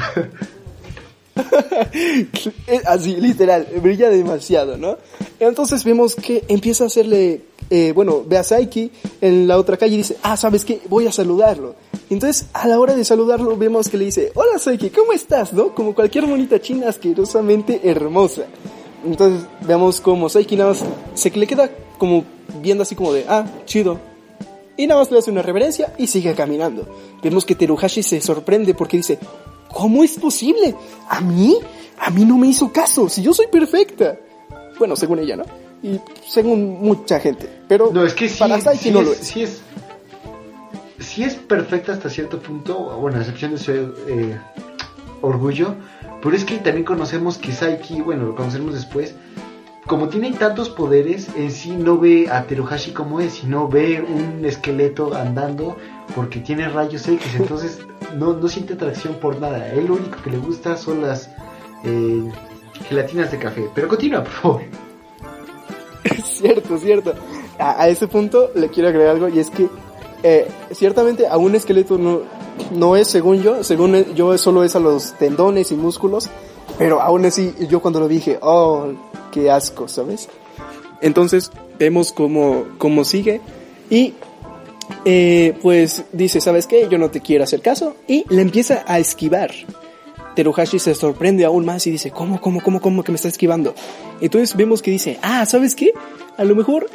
[2.87, 4.96] Así, literal, brilla demasiado, ¿no?
[5.38, 9.94] Entonces vemos que empieza a hacerle, eh, bueno, ve a Saiki en la otra calle
[9.94, 10.81] y dice, ah, ¿sabes qué?
[10.88, 11.75] Voy a saludarlo.
[12.09, 15.53] Entonces, a la hora de saludarlo, vemos que le dice, hola Saiki, ¿cómo estás?
[15.53, 15.75] ¿No?
[15.75, 18.46] Como cualquier monita china asquerosamente hermosa.
[19.05, 22.25] Entonces, vemos como Saiki nada más se le queda como
[22.62, 23.99] viendo así como de, ah, chido,
[24.77, 26.87] y nada más le hace una reverencia y sigue caminando.
[27.22, 29.18] Vemos que Teruhashi se sorprende porque dice,
[29.77, 30.75] ¿cómo es posible?
[31.09, 31.57] ¿A mí?
[31.99, 34.19] A mí no me hizo caso, si yo soy perfecta.
[34.79, 35.45] Bueno, según ella, ¿no?
[35.83, 37.49] Y según mucha gente.
[37.69, 39.19] Pero No, es que sí, para Saiki sí no es, lo es.
[39.19, 39.61] sí es.
[40.99, 44.41] sí es perfecta hasta cierto punto, bueno, a excepción de su eh,
[45.21, 45.75] orgullo.
[46.23, 49.15] Pero es que también conocemos que Saiki, bueno, lo conoceremos después.
[49.87, 54.44] Como tiene tantos poderes, en sí no ve a Teruhashi como es, sino ve un
[54.44, 55.77] esqueleto andando
[56.14, 57.79] porque tiene rayos X, entonces
[58.16, 59.70] no, no siente atracción por nada.
[59.72, 61.31] Él lo único que le gusta son las
[61.85, 62.22] eh,
[62.88, 63.70] gelatinas de café.
[63.75, 64.62] Pero continúa, por favor.
[66.25, 67.14] cierto, cierto.
[67.59, 69.68] A, a ese punto le quiero agregar algo y es que
[70.22, 72.22] eh, ciertamente a un esqueleto no,
[72.72, 76.29] no es según yo, según e- yo solo es a los tendones y músculos,
[76.79, 78.93] pero aún así yo cuando lo dije, oh,
[79.31, 80.29] qué asco, ¿sabes?
[81.01, 83.41] Entonces vemos cómo, cómo sigue
[83.91, 84.15] y
[85.05, 86.89] eh, pues dice, ¿sabes qué?
[86.89, 89.51] Yo no te quiero hacer caso y le empieza a esquivar.
[90.35, 93.75] Teruhashi se sorprende aún más y dice, ¿cómo, cómo, cómo, cómo que me está esquivando?
[94.21, 95.93] Entonces vemos que dice, ah, ¿sabes qué?
[96.37, 96.91] A lo mejor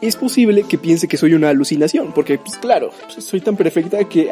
[0.00, 4.30] es posible que piense que soy una alucinación, porque, pues claro, soy tan perfecta que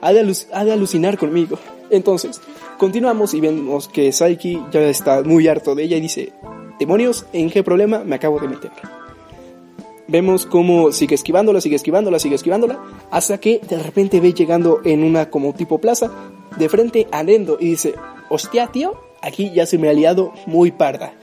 [0.00, 1.58] ha de, ha de alucinar conmigo.
[1.90, 2.40] Entonces,
[2.82, 6.32] continuamos y vemos que Saiki ya está muy harto de ella y dice,
[6.80, 8.72] demonios, ¿en qué problema me acabo de meter?
[10.08, 15.04] Vemos cómo sigue esquivándola, sigue esquivándola, sigue esquivándola, hasta que de repente ve llegando en
[15.04, 16.10] una como tipo plaza,
[16.58, 17.94] de frente a Nendo y dice,
[18.28, 21.14] hostia tío, aquí ya se me ha liado muy parda.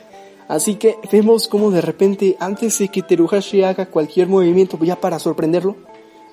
[0.48, 5.20] Así que vemos como de repente, antes de que Teruhashi haga cualquier movimiento ya para
[5.20, 5.76] sorprenderlo,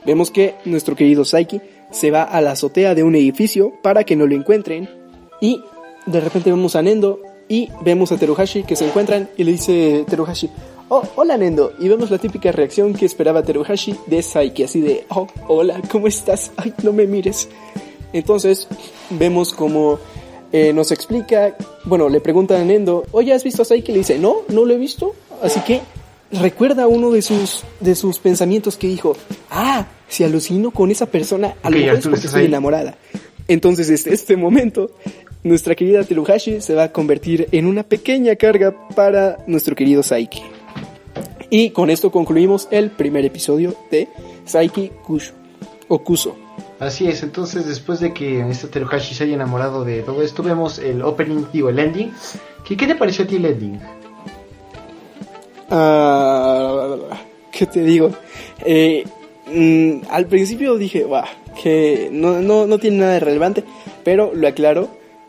[0.07, 1.61] vemos que nuestro querido Saiki
[1.91, 4.96] se va a la azotea de un edificio para que no lo encuentren
[5.41, 5.63] y
[6.07, 10.05] de repente vemos a Nendo y vemos a Teruhashi que se encuentran y le dice
[10.09, 10.51] Teruhashi,
[10.89, 15.07] oh, hola Nendo, y vemos la típica reacción que esperaba Teruhashi de Saiki, así de,
[15.11, 16.53] oh, hola, ¿cómo estás?
[16.57, 17.49] Ay, no me mires.
[18.13, 18.69] Entonces
[19.11, 19.99] vemos como
[20.53, 23.93] eh, nos explica, bueno, le pregunta a Nendo, oye, ¿has visto a Saiki?
[23.93, 25.15] Le dice, no, no lo he visto.
[25.43, 25.81] Así que
[26.33, 29.17] recuerda uno de sus, de sus pensamientos que dijo,
[29.51, 32.97] ah, si alucino con esa persona, a lo mejor es porque ¿estás estoy enamorada.
[33.49, 34.91] Entonces, desde este momento,
[35.43, 40.43] nuestra querida Teruhashi se va a convertir en una pequeña carga para nuestro querido Saiki.
[41.51, 44.09] Y con esto concluimos el primer episodio de
[44.45, 45.35] Saiki Kusho,
[45.89, 46.37] o Kuso.
[46.79, 50.79] Así es, entonces después de que este Teruhashi se haya enamorado de todo esto, vemos
[50.79, 52.13] el opening, digo, el ending.
[52.67, 53.81] ¿Qué, qué te pareció a ti el ending?
[55.71, 56.97] Ah,
[57.51, 58.11] ¿Qué te digo?
[58.65, 59.05] Eh,
[59.47, 61.27] mm, al principio dije, "Buah,
[61.63, 63.65] que no, no, no tiene nada de relevante,
[64.05, 64.89] pero lo aclaro.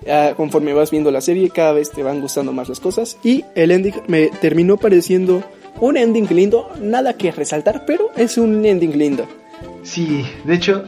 [0.10, 3.18] Ah, conforme vas viendo la serie, cada vez te van gustando más las cosas.
[3.24, 5.44] Y el ending me terminó pareciendo
[5.80, 9.28] un ending lindo, nada que resaltar, pero es un ending lindo.
[9.84, 10.86] Sí, de hecho,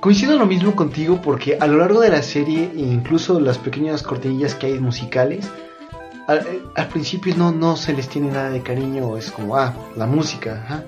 [0.00, 4.02] coincido lo mismo contigo porque a lo largo de la serie, e incluso las pequeñas
[4.02, 5.48] cortinillas que hay musicales,
[6.26, 9.74] al, eh, al principio no, no se les tiene nada de cariño, es como, ah,
[9.96, 10.84] la música, ajá.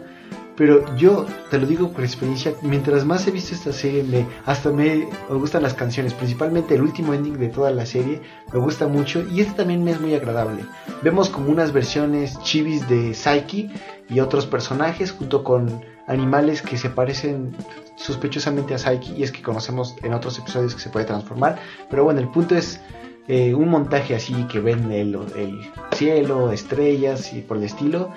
[0.62, 4.70] Pero yo te lo digo por experiencia, mientras más he visto esta serie, me, hasta
[4.70, 8.20] me, gustan las canciones, principalmente el último ending de toda la serie,
[8.52, 10.64] me gusta mucho y este también me es muy agradable.
[11.02, 13.70] Vemos como unas versiones chivis de Psyche
[14.08, 17.56] y otros personajes junto con animales que se parecen
[17.96, 21.58] sospechosamente a Saiki y es que conocemos en otros episodios que se puede transformar.
[21.90, 22.80] Pero bueno, el punto es
[23.26, 25.60] eh, un montaje así que ven el, el,
[25.92, 28.10] cielo, estrellas y por el estilo.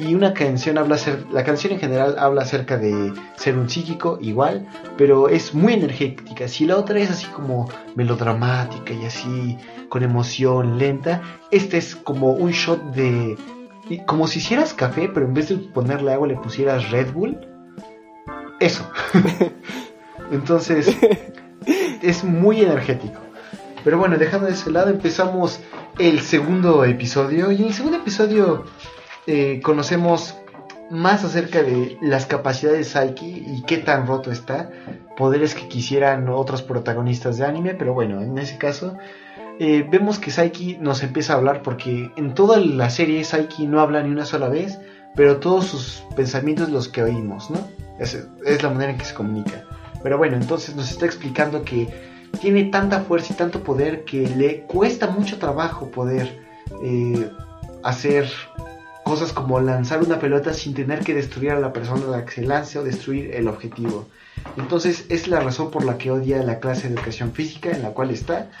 [0.00, 0.96] Y una canción habla,
[1.30, 6.48] la canción en general habla acerca de ser un psíquico igual, pero es muy energética.
[6.48, 9.58] Si la otra es así como melodramática y así
[9.90, 11.20] con emoción lenta,
[11.50, 13.36] este es como un shot de...
[14.06, 17.38] Como si hicieras café, pero en vez de ponerle agua le pusieras Red Bull.
[18.58, 18.90] Eso.
[20.32, 20.96] Entonces,
[22.00, 23.20] es muy energético.
[23.84, 25.60] Pero bueno, dejando de ese lado, empezamos
[25.98, 27.52] el segundo episodio.
[27.52, 28.64] Y en el segundo episodio
[29.32, 30.34] eh, conocemos
[30.90, 34.72] más acerca de las capacidades de Saiki y qué tan roto está.
[35.16, 38.96] Poderes que quisieran otros protagonistas de anime, pero bueno, en ese caso
[39.60, 43.78] eh, vemos que Saiki nos empieza a hablar porque en toda la serie Saiki no
[43.78, 44.80] habla ni una sola vez,
[45.14, 47.60] pero todos sus pensamientos los que oímos, ¿no?
[48.00, 49.64] Es, es la manera en que se comunica.
[50.02, 51.86] Pero bueno, entonces nos está explicando que
[52.40, 56.40] tiene tanta fuerza y tanto poder que le cuesta mucho trabajo poder
[56.82, 57.30] eh,
[57.84, 58.28] hacer
[59.10, 62.42] cosas como lanzar una pelota sin tener que destruir a la persona la que se
[62.42, 64.06] lance o destruir el objetivo.
[64.56, 67.90] Entonces es la razón por la que odia la clase de educación física en la
[67.90, 68.52] cual está.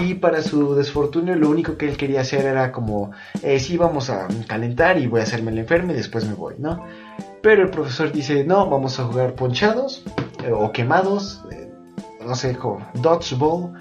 [0.00, 3.10] Y para su desfortunio lo único que él quería hacer era como,
[3.42, 6.54] eh, sí, vamos a calentar y voy a hacerme el enfermo y después me voy,
[6.58, 6.86] ¿no?
[7.42, 10.04] Pero el profesor dice, no, vamos a jugar ponchados
[10.42, 11.70] eh, o quemados, eh,
[12.24, 13.74] no sé, como dodgeball.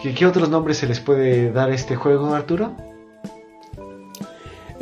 [0.00, 2.76] ¿Qué, ¿Qué otros nombres se les puede dar a este juego, Arturo?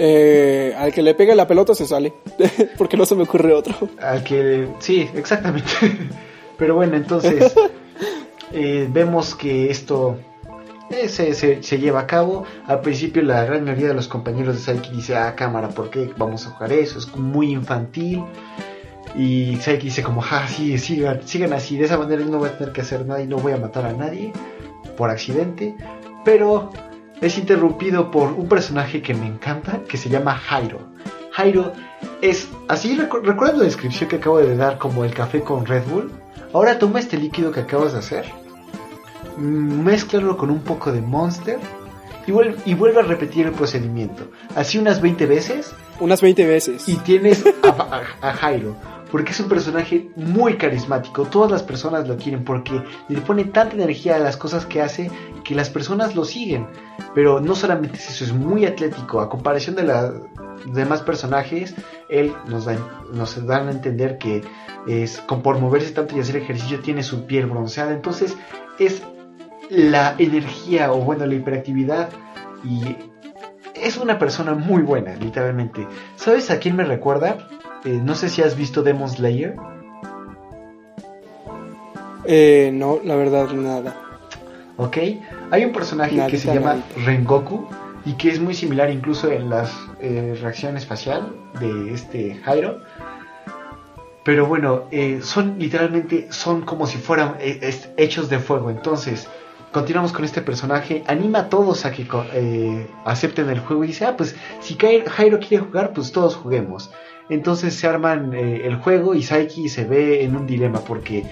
[0.03, 2.15] Eh, al que le pegue la pelota se sale,
[2.79, 3.75] porque no se me ocurre otro.
[4.01, 5.71] Al que, sí, exactamente.
[6.57, 7.55] Pero bueno, entonces
[8.53, 10.17] eh, vemos que esto
[10.89, 12.47] eh, se, se, lleva a cabo.
[12.67, 16.11] Al principio la gran mayoría de los compañeros de Saiki dice, ah, cámara, ¿por qué
[16.17, 16.99] vamos a jugar eso?
[16.99, 18.25] Es muy infantil.
[19.15, 22.57] Y Saiki dice como, ah, sí, sigan, sigan así, de esa manera no voy a
[22.57, 24.33] tener que hacer nada y no voy a matar a nadie
[24.97, 25.75] por accidente.
[26.25, 26.71] Pero
[27.21, 30.81] es interrumpido por un personaje que me encanta, que se llama Jairo.
[31.33, 31.73] Jairo
[32.23, 36.11] es, así recuerda la descripción que acabo de dar como el café con Red Bull.
[36.53, 38.25] Ahora toma este líquido que acabas de hacer,
[39.37, 41.59] mm, mézclalo con un poco de Monster
[42.27, 44.25] y vuelve, y vuelve a repetir el procedimiento.
[44.57, 45.73] Así unas 20 veces.
[46.01, 46.89] Unas 20 veces.
[46.89, 47.45] Y tienes
[48.23, 48.77] a Jairo
[49.11, 51.25] porque es un personaje muy carismático.
[51.25, 55.11] Todas las personas lo quieren porque le pone tanta energía a las cosas que hace
[55.45, 56.67] que las personas lo siguen.
[57.15, 59.21] Pero no solamente es eso, es muy atlético.
[59.21, 60.15] A comparación de los
[60.73, 61.75] demás personajes,
[62.09, 62.77] él nos, da,
[63.47, 64.43] dan a entender que
[64.87, 67.93] es, con, por moverse tanto y hacer ejercicio tiene su piel bronceada.
[67.93, 68.37] Entonces
[68.79, 69.03] es
[69.69, 72.11] la energía o bueno, la hiperactividad
[72.65, 72.97] y
[73.75, 75.87] es una persona muy buena, literalmente.
[76.17, 77.49] ¿Sabes a quién me recuerda?
[77.85, 79.57] Eh, no sé si has visto Demon Slayer.
[82.25, 83.97] Eh, no, la verdad, nada.
[84.77, 84.99] Ok,
[85.51, 87.67] hay un personaje que se llama Rengoku
[88.05, 92.81] y que es muy similar incluso en las eh, reacciones facial de este Jairo.
[94.25, 97.37] Pero bueno, eh, son literalmente, son como si fueran
[97.97, 98.71] hechos de fuego.
[98.71, 99.27] Entonces,
[99.73, 102.07] continuamos con este personaje, anima a todos a que
[103.05, 106.91] acepten el juego y dice, ah, pues si Jairo quiere jugar, pues todos juguemos.
[107.31, 111.25] Entonces se arman eh, el juego y Saiki se ve en un dilema porque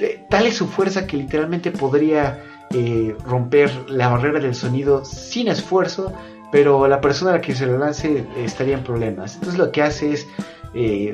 [0.00, 5.48] eh, tal es su fuerza que literalmente podría eh, romper la barrera del sonido sin
[5.48, 6.12] esfuerzo,
[6.52, 9.34] pero la persona a la que se lo lance estaría en problemas.
[9.34, 10.26] Entonces lo que hace es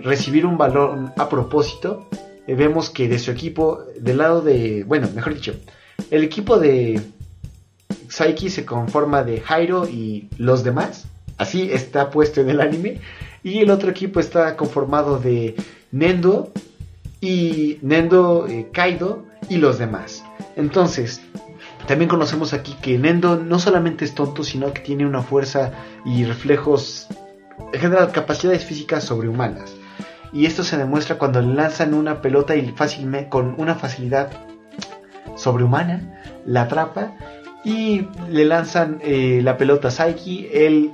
[0.05, 2.07] recibir un balón a propósito.
[2.47, 5.55] vemos que de su equipo, del lado de, bueno, mejor dicho,
[6.11, 7.01] el equipo de
[8.09, 11.07] Saiki se conforma de Jairo y los demás.
[11.39, 13.01] Así está puesto en el anime.
[13.43, 15.55] Y el otro equipo está conformado de
[15.93, 16.53] Nendo
[17.20, 20.24] y Nendo, eh, Kaido y los demás.
[20.57, 21.20] Entonces,
[21.86, 25.72] también conocemos aquí que Nendo no solamente es tonto, sino que tiene una fuerza
[26.05, 27.07] y reflejos,
[27.72, 29.72] en general, capacidades físicas sobrehumanas.
[30.32, 34.30] Y esto se demuestra cuando lanzan una pelota y fácilmente, con una facilidad
[35.36, 37.14] sobrehumana, la atrapa
[37.64, 40.49] y le lanzan eh, la pelota a Saiki.
[40.53, 40.93] Él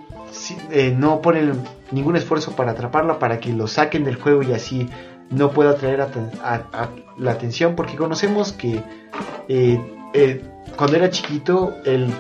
[0.71, 1.53] eh, no pone
[1.95, 4.89] ningún esfuerzo para atraparla, para que lo saquen del juego y así
[5.31, 6.07] no pueda atraer
[7.17, 8.83] la atención, porque conocemos que
[9.49, 9.81] eh,
[10.13, 10.43] eh,
[10.77, 12.13] cuando era chiquito él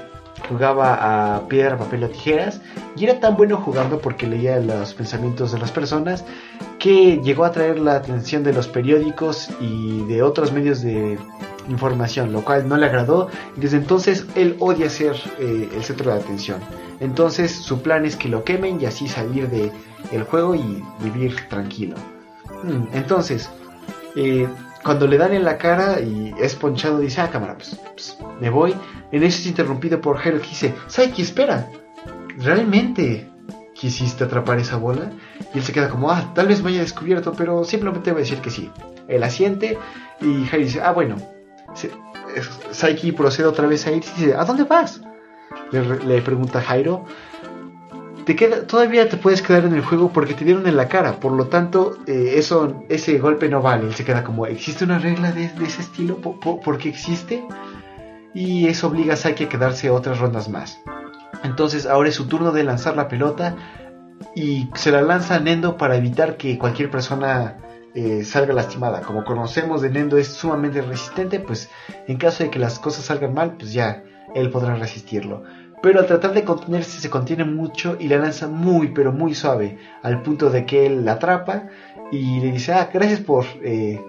[0.48, 2.60] jugaba a piedra, papel o tijeras
[2.96, 6.24] y era tan bueno jugando porque leía los pensamientos de las personas
[6.78, 11.18] que llegó a atraer la atención de los periódicos y de otros medios de
[11.68, 16.12] información, lo cual no le agradó y desde entonces él odia ser eh, el centro
[16.12, 16.60] de atención.
[17.00, 19.72] Entonces su plan es que lo quemen y así salir de
[20.12, 21.96] el juego y vivir tranquilo.
[22.62, 23.50] Hmm, entonces,
[24.16, 24.48] eh,
[24.82, 28.50] cuando le dan en la cara y es ponchado, dice, ah, cámara, pues, pues, me
[28.50, 28.74] voy.
[29.12, 31.68] En eso es interrumpido por Jairo que dice, Saiki, espera,
[32.38, 33.30] ¿realmente
[33.74, 35.10] quisiste atrapar esa bola?
[35.54, 38.24] Y él se queda como, ah, tal vez me haya descubierto, pero simplemente voy a
[38.24, 38.70] decir que sí.
[39.08, 39.78] Él asiente
[40.20, 41.16] y Jairo dice, ah, bueno.
[42.70, 45.00] Saiki procede otra vez a ir y dice, ¿a dónde vas?
[45.70, 47.04] Le, pregunta Jairo.
[48.24, 51.20] Te queda, todavía te puedes quedar en el juego porque te dieron en la cara,
[51.20, 53.86] por lo tanto, eh, eso, ese golpe no vale.
[53.86, 56.16] Él se queda como, ¿existe una regla de, ese estilo?
[56.16, 57.44] ¿Por, qué existe?
[58.32, 60.80] Y eso obliga a Saiki a quedarse otras rondas más.
[61.42, 63.56] Entonces ahora es su turno de lanzar la pelota
[64.34, 67.58] y se la lanza a Nendo para evitar que cualquier persona
[67.94, 69.00] eh, salga lastimada.
[69.02, 71.70] Como conocemos de Nendo es sumamente resistente, pues
[72.06, 74.02] en caso de que las cosas salgan mal, pues ya
[74.34, 75.42] él podrá resistirlo.
[75.82, 79.78] Pero al tratar de contenerse se contiene mucho y la lanza muy pero muy suave,
[80.02, 81.68] al punto de que él la atrapa
[82.10, 84.00] y le dice, ah, gracias por eh,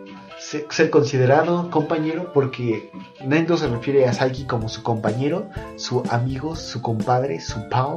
[0.70, 2.90] ser considerado compañero, porque
[3.26, 7.96] Nendo se refiere a Saiki como su compañero, su amigo, su compadre, su pao.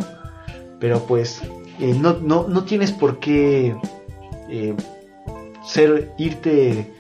[0.80, 1.43] Pero pues
[1.80, 3.76] eh, no, no, tienes por qué
[4.49, 4.74] eh,
[5.68, 6.90] ser, irte,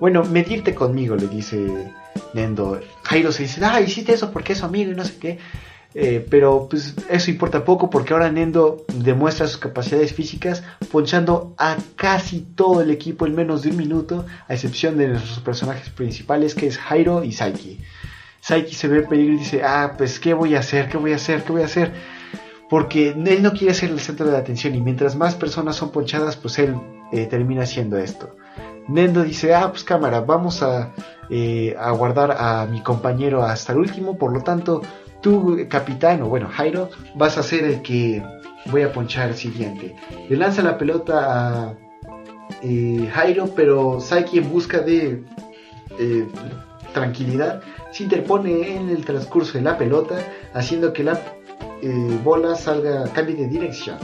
[0.00, 1.92] bueno, medirte conmigo, le dice
[2.32, 2.80] Nendo.
[3.04, 5.38] Jairo se dice, ah, hiciste eso porque es amigo y no sé qué.
[5.96, 11.76] Eh, pero pues eso importa poco porque ahora Nendo demuestra sus capacidades físicas ponchando a
[11.94, 16.56] casi todo el equipo en menos de un minuto, a excepción de nuestros personajes principales
[16.56, 17.78] que es Jairo y Saiki.
[18.40, 20.88] Saiki se ve en peligro y dice, ah, pues ¿qué voy a hacer?
[20.88, 21.44] ¿Qué voy a hacer?
[21.44, 21.92] ¿Qué voy a hacer?
[22.70, 26.36] Porque él no quiere ser el centro de atención y mientras más personas son ponchadas,
[26.36, 26.74] pues él
[27.12, 28.34] eh, termina haciendo esto.
[28.88, 30.92] Nendo dice, ah, pues cámara, vamos a,
[31.30, 34.82] eh, a guardar a mi compañero hasta el último, por lo tanto,
[35.20, 38.22] tú, capitán, o bueno, Jairo, vas a ser el que
[38.66, 39.96] voy a ponchar el siguiente.
[40.28, 41.74] Le lanza la pelota a
[42.62, 45.22] eh, Jairo, pero Saiki en busca de
[45.98, 46.28] eh,
[46.92, 50.16] tranquilidad se interpone en el transcurso de la pelota,
[50.52, 51.20] haciendo que la
[52.22, 53.98] bola salga, cambie de dirección.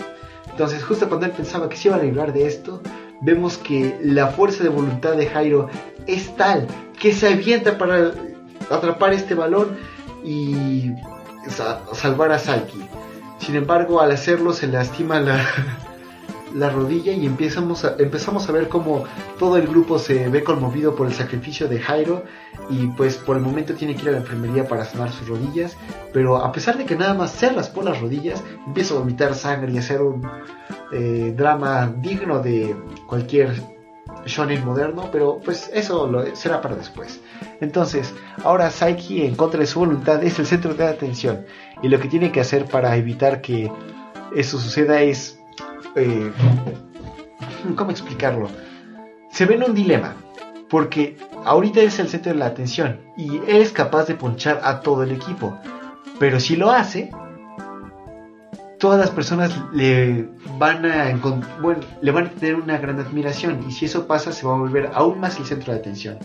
[0.51, 2.83] Entonces, justo cuando él pensaba que se iba a librar de esto,
[3.21, 5.69] vemos que la fuerza de voluntad de Jairo
[6.07, 6.67] es tal
[6.99, 8.13] que se avienta para
[8.71, 9.77] atrapar este balón
[10.25, 10.93] y
[11.93, 12.81] salvar a Salki.
[13.39, 15.43] Sin embargo, al hacerlo se lastima la,
[16.55, 19.05] la rodilla y empezamos a, empezamos a ver cómo
[19.39, 22.25] todo el grupo se ve conmovido por el sacrificio de Jairo
[22.69, 25.77] y pues por el momento tiene que ir a la enfermería para sanar sus rodillas,
[26.13, 29.73] pero a pesar de que nada más se raspó las rodillas, empieza a vomitar sangre
[29.73, 30.29] y a hacer un
[30.93, 32.75] eh, drama digno de
[33.07, 33.55] cualquier
[34.27, 37.21] shonen moderno, pero pues eso lo, será para después.
[37.61, 38.13] Entonces,
[38.45, 41.47] ahora Saiki en contra de su voluntad es el centro de atención
[41.83, 43.71] y lo que tiene que hacer para evitar que
[44.35, 45.40] eso suceda es
[45.97, 46.33] eh,
[47.77, 48.49] ¿Cómo explicarlo?
[49.31, 50.15] Se ve en un dilema,
[50.69, 54.81] porque ahorita es el centro de la atención y él es capaz de ponchar a
[54.81, 55.59] todo el equipo,
[56.19, 57.11] pero si lo hace,
[58.79, 60.29] todas las personas le
[60.59, 61.19] van a
[61.61, 64.59] bueno, le van a tener una gran admiración y si eso pasa se va a
[64.59, 66.19] volver aún más el centro de atención.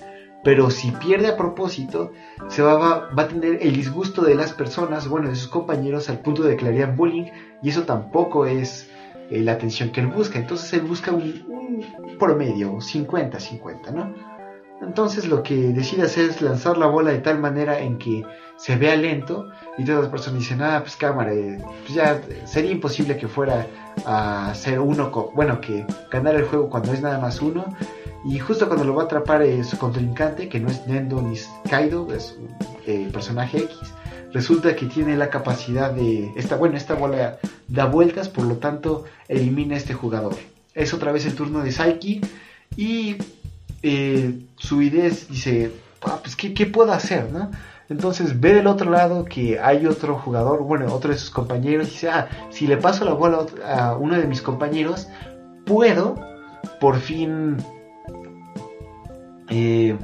[0.43, 2.11] Pero si pierde a propósito,
[2.49, 6.07] se va, va, va, a tener el disgusto de las personas, bueno, de sus compañeros,
[6.07, 7.31] al punto de harían bullying,
[7.63, 8.87] y eso tampoco es
[9.29, 10.39] eh, la atención que él busca.
[10.39, 11.83] Entonces él busca un,
[12.19, 14.13] promedio, 50-50, ¿no?
[14.81, 18.23] Entonces lo que decide hacer es lanzar la bola de tal manera en que
[18.57, 22.71] se vea lento y todas las personas dicen, ah, pues cámara, eh, pues ya sería
[22.71, 23.67] imposible que fuera
[24.05, 27.65] a ser uno, bueno, que ganar el juego cuando es nada más uno.
[28.25, 31.37] Y justo cuando lo va a atrapar eh, su contrincante, que no es Nendo ni
[31.69, 32.37] Kaido, es
[32.87, 33.77] un personaje X,
[34.35, 39.05] resulta que tiene la capacidad de, esta, bueno, esta bola da vueltas, por lo tanto
[39.29, 40.35] elimina a este jugador.
[40.73, 42.19] Es otra vez el turno de Saiki
[42.75, 43.15] y
[43.81, 45.71] eh, su idea es, dice,
[46.01, 47.31] ah, pues ¿qué, puedo hacer?
[47.31, 47.49] ¿no?
[47.87, 51.91] Entonces ve del otro lado que hay otro jugador, bueno, otro de sus compañeros, y
[51.91, 55.07] dice, ah, si le paso la bola a uno de mis compañeros,
[55.65, 56.19] puedo
[56.81, 57.55] por fin...
[59.47, 59.97] Eh,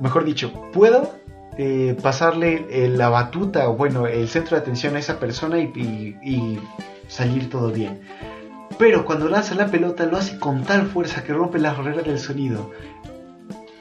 [0.00, 1.17] mejor dicho, puedo
[1.60, 6.60] eh, pasarle eh, la batuta bueno, el centro de atención a esa persona y,
[7.08, 8.00] salir todo bien.
[8.78, 12.20] Pero cuando lanza la pelota lo hace con tal fuerza que rompe las reglas del
[12.20, 12.70] sonido.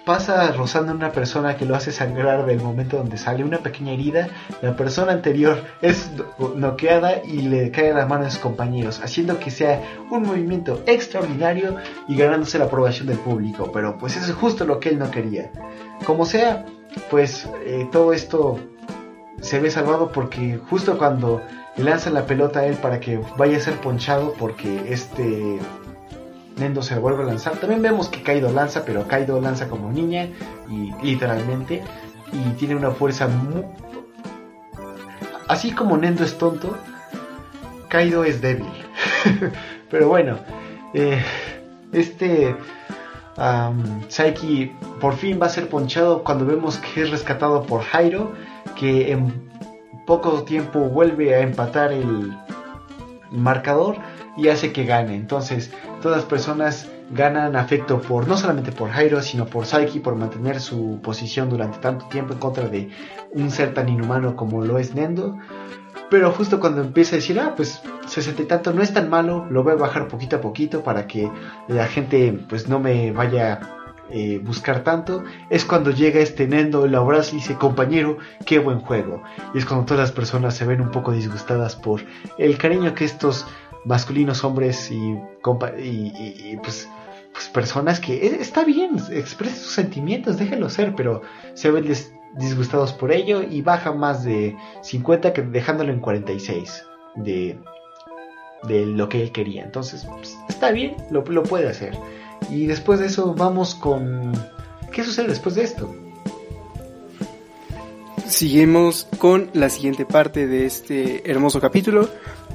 [0.05, 3.91] Pasa rozando a una persona que lo hace sangrar del momento donde sale una pequeña
[3.91, 4.29] herida.
[4.61, 6.09] La persona anterior es
[6.55, 11.75] noqueada y le cae la mano a sus compañeros, haciendo que sea un movimiento extraordinario
[12.07, 13.69] y ganándose la aprobación del público.
[13.71, 15.51] Pero pues eso es justo lo que él no quería.
[16.05, 16.65] Como sea,
[17.09, 18.59] pues eh, todo esto
[19.41, 21.41] se ve salvado porque justo cuando
[21.75, 25.59] le lanzan la pelota a él para que vaya a ser ponchado porque este
[26.57, 27.57] Nendo se vuelve a lanzar.
[27.57, 30.27] También vemos que Kaido lanza, pero Kaido lanza como niña,
[30.69, 31.83] y literalmente,
[32.31, 33.63] y tiene una fuerza muy...
[35.47, 36.75] Así como Nendo es tonto,
[37.89, 38.73] Kaido es débil.
[39.91, 40.39] pero bueno,
[40.93, 41.23] eh,
[41.93, 42.55] este
[43.37, 48.33] um, Saiki por fin va a ser ponchado cuando vemos que es rescatado por Jairo,
[48.75, 49.49] que en
[50.05, 52.35] poco tiempo vuelve a empatar el
[53.31, 53.97] marcador
[54.37, 55.15] y hace que gane.
[55.15, 55.71] Entonces,
[56.01, 60.59] todas las personas ganan afecto por no solamente por Jairo, sino por Saiki por mantener
[60.59, 62.89] su posición durante tanto tiempo en contra de
[63.31, 65.37] un ser tan inhumano como lo es Nendo.
[66.09, 67.81] Pero justo cuando empieza a decir, ah, pues
[68.21, 71.05] 60 y tanto no es tan malo, lo voy a bajar poquito a poquito para
[71.05, 71.29] que
[71.67, 73.59] la gente pues no me vaya
[74.09, 78.79] eh, buscar tanto, es cuando llega este Nendo, lo abraza y dice, compañero, qué buen
[78.79, 79.21] juego.
[79.53, 82.01] Y es cuando todas las personas se ven un poco disgustadas por
[82.39, 83.45] el cariño que estos
[83.85, 85.17] masculinos hombres y,
[86.63, 86.89] pues,
[87.33, 91.21] pues, personas que eh, está bien, expresen sus sentimientos, déjenlo ser, pero
[91.53, 91.93] se ven
[92.37, 96.83] disgustados por ello y baja más de 50 que dejándolo en 46
[97.17, 97.59] de,
[98.63, 99.63] de lo que él quería.
[99.63, 101.97] Entonces, pues, está bien, lo, lo puede hacer.
[102.49, 104.33] Y después de eso vamos con...
[104.91, 105.93] ¿Qué sucede después de esto?
[108.27, 112.09] Seguimos con la siguiente parte de este hermoso capítulo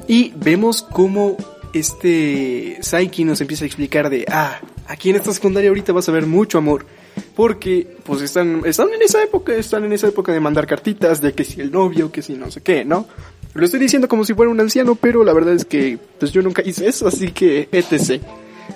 [0.06, 1.36] y vemos cómo
[1.72, 6.12] este Saiki nos empieza a explicar de, ah, aquí en esta secundaria ahorita vas a
[6.12, 6.86] ver mucho amor.
[7.34, 11.32] Porque, pues están, están en esa época, están en esa época de mandar cartitas, de
[11.32, 13.06] que si el novio, que si no sé qué, ¿no?
[13.54, 16.42] Lo estoy diciendo como si fuera un anciano, pero la verdad es que, pues yo
[16.42, 18.22] nunca hice eso, así que, etc.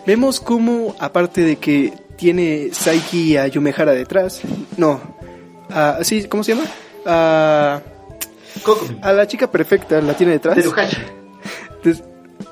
[0.07, 4.43] Vemos como, aparte de que tiene Saiki a Yumehara detrás,
[4.77, 5.01] no,
[5.71, 6.25] a, ¿sí?
[6.25, 6.69] ¿Cómo se llama?
[7.07, 7.81] A,
[9.03, 10.57] a la chica perfecta la tiene detrás.
[10.57, 10.97] Teruhashi.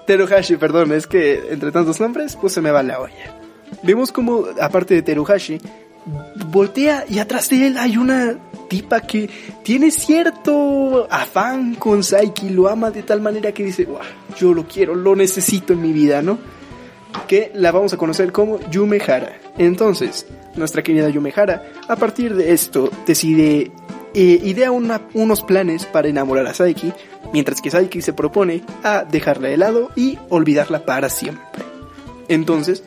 [0.07, 3.39] Teruhashi, perdón, es que entre tantos nombres, pues se me va la olla.
[3.83, 5.61] Vemos como, aparte de Teruhashi,
[6.47, 8.37] voltea y atrás de él hay una
[8.69, 9.29] tipa que
[9.63, 13.87] tiene cierto afán con Saiki, lo ama de tal manera que dice,
[14.39, 16.39] yo lo quiero, lo necesito en mi vida, ¿no?
[17.27, 19.39] que la vamos a conocer como Yumehara.
[19.57, 20.27] Entonces,
[20.57, 23.71] nuestra querida Yumehara, a partir de esto, decide,
[24.15, 26.93] eh, idea unos planes para enamorar a Saiki,
[27.33, 31.65] mientras que Saiki se propone a dejarla de lado y olvidarla para siempre.
[32.29, 32.85] Entonces,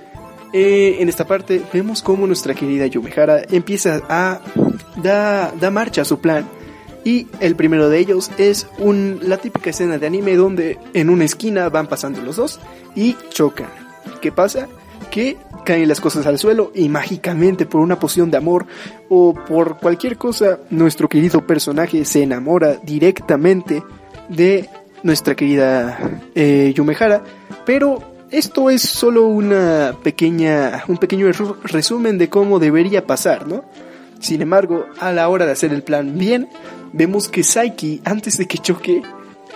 [0.59, 4.41] eh, en esta parte vemos cómo nuestra querida Yumehara empieza a
[4.95, 6.47] da, marcha a su plan.
[7.03, 8.67] Y el primero de ellos es
[9.21, 12.59] la típica escena de anime donde en una esquina van pasando los dos
[12.95, 13.67] y chocan.
[14.19, 14.67] ¿Qué pasa?
[15.11, 18.65] Que caen las cosas al suelo y mágicamente por una poción de amor
[19.09, 23.83] o por cualquier cosa, nuestro querido personaje se enamora directamente
[24.27, 24.67] de
[25.03, 25.99] nuestra querida
[26.33, 27.23] eh, Yumehara.
[27.63, 31.31] Pero esto es solo una pequeña, un pequeño
[31.63, 33.63] resumen de cómo debería pasar, ¿no?
[34.19, 36.49] Sin embargo, a la hora de hacer el plan bien,
[36.91, 39.01] vemos que Saiki, antes de que choque,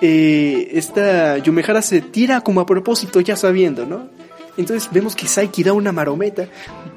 [0.02, 4.10] eh, esta Yumehara se tira como a propósito, ya sabiendo, ¿no?
[4.58, 6.48] Entonces vemos que Saiki da una marometa,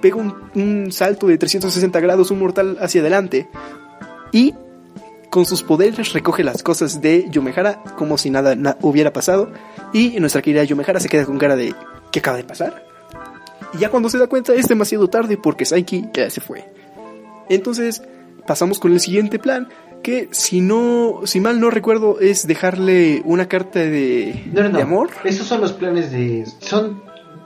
[0.00, 3.48] pega un, salto de 360 grados, un mortal hacia adelante,
[4.32, 4.54] y
[5.34, 9.50] con sus poderes recoge las cosas de Yumehara como si nada hubiera pasado,
[9.92, 11.74] y nuestra querida Yumehara se queda con cara de
[12.12, 12.86] ¿qué acaba de pasar?
[13.72, 16.72] Y ya cuando se da cuenta es demasiado tarde porque Saiki ya se fue.
[17.48, 18.00] Entonces
[18.46, 19.70] pasamos con el siguiente plan,
[20.04, 25.10] que si no, si mal no recuerdo, es dejarle una carta de, de amor.
[25.24, 27.02] Esos son los planes de, son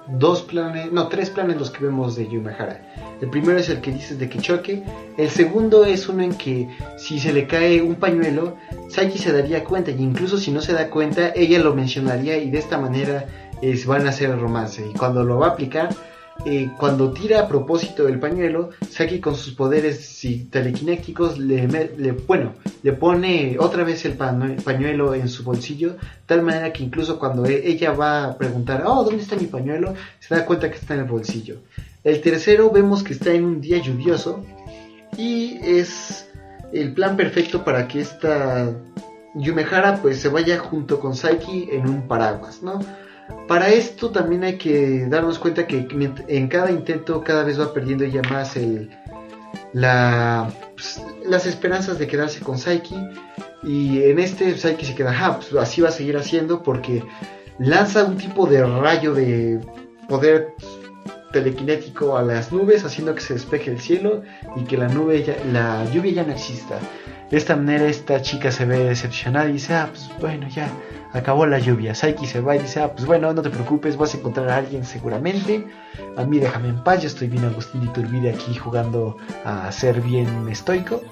[0.09, 2.82] dos planes, no, tres planes los que vemos de Yumehara.
[3.21, 4.83] El primero es el que dices de que choque.
[5.16, 8.57] El segundo es uno en que si se le cae un pañuelo,
[8.89, 9.91] Saiki se daría cuenta.
[9.91, 13.27] Y incluso si no se da cuenta, ella lo mencionaría y de esta manera
[13.61, 14.87] es, van a hacer el romance.
[14.87, 15.91] Y cuando lo va a aplicar,
[16.45, 21.66] eh, cuando tira a propósito el pañuelo, Saki con sus poderes telequinéticos le,
[22.27, 22.55] bueno,
[22.85, 25.97] le pone otra vez el pañuelo en su bolsillo,
[26.27, 29.95] tal manera que incluso cuando e, ella va a preguntar, oh, ¿dónde está mi pañuelo?
[30.21, 31.57] Se da cuenta que está en el bolsillo.
[32.09, 34.42] El tercero vemos que está en un día lluvioso
[35.18, 36.26] y es
[36.72, 38.72] el plan perfecto para que esta
[39.34, 42.80] Yumehara pues se vaya junto con Saiki en un paraguas, ¿no?
[43.46, 45.86] Para esto también hay que darnos cuenta que
[46.28, 48.88] en cada intento cada vez va perdiendo ya más el,
[49.74, 52.96] la, pues, las esperanzas de quedarse con Saiki.
[53.64, 57.04] Y en este Saiki se queda, ah, pues así va a seguir haciendo porque
[57.59, 59.61] lanza un tipo de rayo de
[60.09, 60.54] poder
[61.33, 64.22] telequinético a las nubes, haciendo que se despeje el cielo
[64.57, 66.79] y que la nube la lluvia ya no exista.
[67.31, 70.70] De esta manera esta chica se ve decepcionada y dice, ah, pues bueno, ya
[71.12, 71.95] acabó la lluvia.
[71.95, 74.57] Saiki se va y dice, ah, pues bueno, no te preocupes, vas a encontrar a
[74.57, 75.66] alguien seguramente.
[76.16, 80.01] A mí déjame en paz, yo estoy bien Agustín y Turbide aquí jugando a ser
[80.01, 81.03] bien estoico.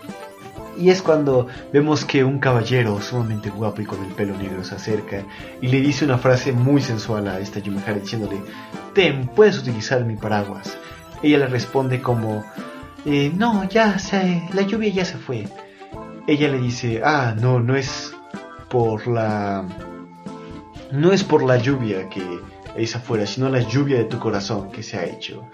[0.78, 4.74] Y es cuando vemos que un caballero sumamente guapo y con el pelo negro se
[4.74, 5.24] acerca
[5.60, 8.40] y le dice una frase muy sensual a esta Yumehara diciéndole,
[8.94, 10.76] Ten, puedes utilizar mi paraguas.
[11.22, 12.44] Ella le responde como,
[13.04, 15.48] eh, no, ya, se, la lluvia ya se fue.
[16.26, 18.14] Ella le dice, ah, no, no es
[18.68, 19.64] por la...
[20.92, 22.22] No es por la lluvia que
[22.76, 25.48] es afuera, sino la lluvia de tu corazón que se ha hecho.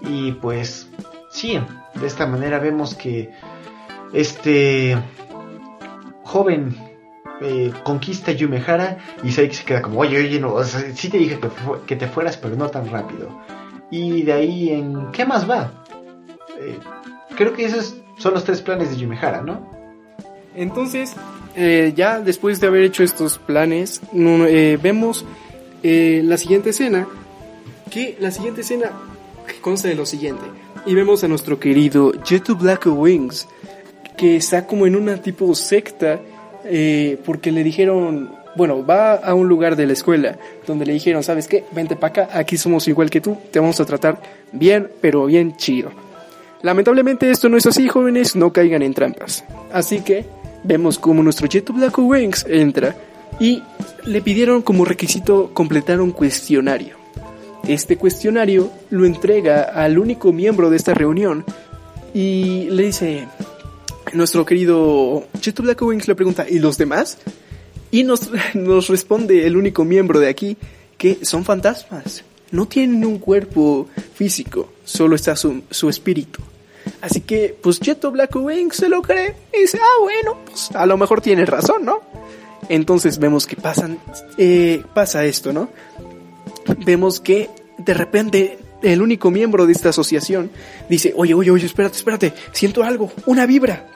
[0.00, 0.88] Y pues,
[1.30, 1.60] sí,
[1.94, 3.30] de esta manera vemos que
[4.12, 4.96] este
[6.24, 6.76] joven
[7.40, 11.38] eh, conquista Yumehara y Saiki se queda como, oye, oye, no, o sí te dije
[11.38, 11.48] que,
[11.86, 13.28] que, te fueras, pero no tan rápido.
[13.90, 15.84] Y de ahí en, ¿qué más va?
[16.60, 16.78] Eh,
[17.36, 19.70] creo que esos son los tres planes de Yumehara, ¿no?
[20.54, 21.14] Entonces,
[21.54, 25.24] eh, ya después de haber hecho estos planes, eh, vemos
[25.82, 27.06] la siguiente escena,
[27.90, 28.90] que la siguiente escena
[29.60, 30.42] consta de lo siguiente.
[30.86, 33.46] Y vemos a nuestro querido Jet Black Wings,
[34.18, 36.20] que está como en una tipo secta,
[37.24, 41.46] porque le dijeron, bueno, va a un lugar de la escuela, donde le dijeron, ¿sabes
[41.46, 41.64] qué?
[41.70, 44.20] Vente para acá, aquí somos igual que tú, te vamos a tratar
[44.52, 45.90] bien, pero bien chido.
[46.62, 49.44] Lamentablemente esto no es así, jóvenes, no caigan en trampas.
[49.72, 50.26] Así que
[50.64, 52.96] vemos como nuestro Jet Black Wings entra
[53.38, 53.62] y
[54.04, 56.96] le pidieron como requisito completar un cuestionario.
[57.68, 61.44] Este cuestionario lo entrega al único miembro de esta reunión
[62.12, 63.28] y le dice,
[64.12, 67.18] nuestro querido Jet Black Wings le pregunta, ¿y los demás?
[67.90, 70.56] Y nos, nos responde el único miembro de aquí
[70.96, 72.24] que son fantasmas.
[72.50, 76.40] No tienen un cuerpo físico, solo está su, su espíritu.
[77.00, 80.96] Así que, pues Jeto Blackwing se lo cree y dice, ah, bueno, pues a lo
[80.96, 82.00] mejor tiene razón, ¿no?
[82.68, 83.98] Entonces vemos que pasan,
[84.36, 85.68] eh, pasa esto, ¿no?
[86.84, 90.50] Vemos que de repente el único miembro de esta asociación
[90.88, 93.86] dice, oye, oye, oye, espérate, espérate, siento algo, una vibra.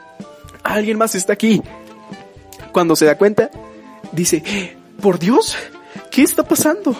[0.63, 1.61] Alguien más está aquí.
[2.71, 3.51] Cuando se da cuenta,
[4.11, 5.55] dice, por Dios,
[6.09, 6.95] ¿qué está pasando?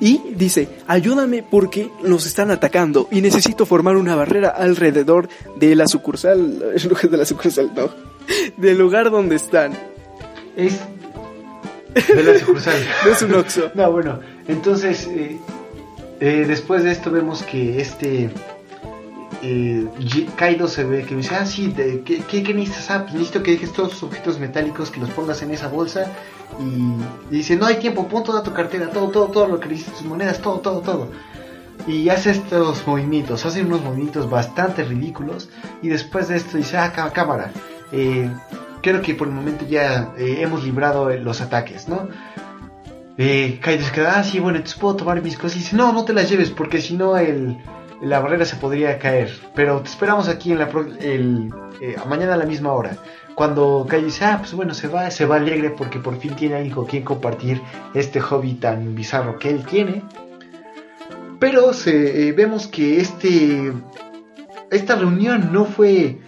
[0.00, 5.88] y dice, ayúdame porque nos están atacando y necesito formar una barrera alrededor de la
[5.88, 6.58] sucursal,
[7.10, 7.90] de la sucursal, no,
[8.56, 9.72] del lugar donde están.
[10.56, 10.80] Es
[11.94, 12.76] de la sucursal.
[13.04, 13.70] no es un oxo.
[13.74, 15.38] No, bueno, entonces, eh,
[16.20, 18.30] eh, después de esto vemos que este
[19.42, 19.86] eh,
[20.36, 21.72] Kaido se ve que me dice, ah, sí,
[22.04, 22.90] ¿qué, qué, necesitas?
[22.90, 26.12] Ah, pues necesito que dejes todos los objetos metálicos, que los pongas en esa bolsa.
[26.60, 29.98] Y, dice, no hay tiempo, pon toda tu cartera, todo, todo, todo lo que necesitas,
[29.98, 31.10] tus monedas, todo, todo, todo.
[31.86, 35.48] Y hace estos movimientos, hace unos movimientos bastante ridículos.
[35.82, 37.52] Y después de esto dice, ah, cámara,
[37.92, 38.30] eh,
[38.82, 42.08] creo que por el momento ya eh, hemos librado los ataques, ¿no?
[43.16, 45.56] Kaido se queda, ah, sí, bueno, entonces puedo tomar mis cosas.
[45.56, 47.58] Y dice, no, no te las lleves, porque si no el
[48.00, 49.30] la barrera se podría caer.
[49.54, 50.68] Pero te esperamos aquí en la
[51.00, 52.96] el, eh, mañana a la misma hora.
[53.34, 56.56] Cuando Kai dice, ah, pues bueno, se va, se va alegre porque por fin tiene
[56.56, 57.60] alguien con quien compartir
[57.94, 60.02] este hobby tan bizarro que él tiene.
[61.38, 63.72] Pero eh, vemos que este,
[64.70, 66.18] esta reunión no fue,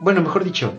[0.00, 0.74] bueno, mejor dicho,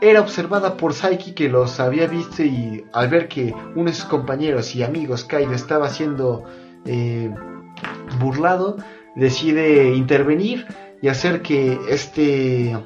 [0.00, 4.04] era observada por Saiki que los había visto y al ver que uno de sus
[4.04, 6.44] compañeros y amigos, Kaido, estaba siendo
[6.84, 7.32] eh,
[8.18, 8.76] burlado,
[9.14, 10.66] decide intervenir
[11.02, 12.76] y hacer que este,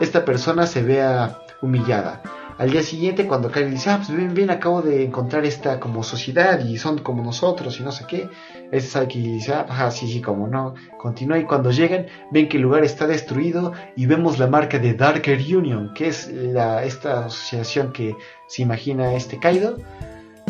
[0.00, 2.22] esta persona se vea humillada.
[2.58, 6.02] Al día siguiente, cuando Kyle dice, ah, pues bien, bien, acabo de encontrar esta como
[6.02, 8.28] sociedad y son como nosotros y no sé qué,
[8.70, 12.58] este sabe que dice, ah, sí, sí, como no, continúa y cuando llegan, ven que
[12.58, 17.26] el lugar está destruido y vemos la marca de Darker Union, que es la, esta
[17.26, 18.14] asociación que
[18.46, 19.78] se imagina este Kaido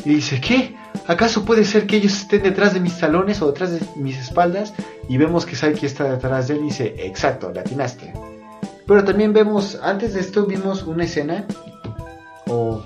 [0.04, 0.76] y dice, ¿qué?
[1.06, 4.74] ¿Acaso puede ser que ellos estén detrás de mis talones o detrás de mis espaldas?
[5.08, 8.12] Y vemos que Saiki está detrás de él y dice, exacto, latinaste.
[8.86, 11.46] Pero también vemos, antes de esto vimos una escena,
[12.46, 12.84] o...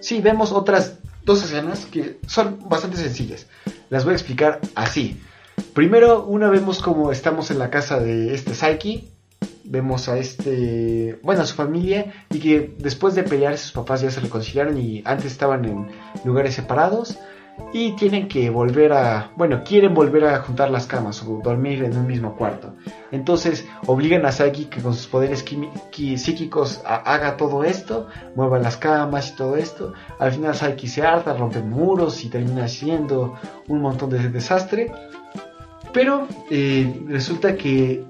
[0.00, 0.94] Sí, vemos otras
[1.26, 3.46] dos escenas que son bastante sencillas.
[3.90, 5.20] Las voy a explicar así.
[5.74, 9.10] Primero, una vemos como estamos en la casa de este Saiki
[9.64, 14.10] vemos a este, bueno, a su familia y que después de pelear sus papás ya
[14.10, 15.86] se reconciliaron y antes estaban en
[16.24, 17.18] lugares separados
[17.72, 21.96] y tienen que volver a, bueno, quieren volver a juntar las camas o dormir en
[21.96, 22.74] un mismo cuarto.
[23.12, 25.44] Entonces obligan a Saki que con sus poderes
[26.16, 29.92] psíquicos haga todo esto, mueva las camas y todo esto.
[30.18, 33.34] Al final Saki se harta, rompe muros y termina haciendo
[33.68, 34.92] un montón de desastre.
[35.92, 38.04] Pero eh, resulta que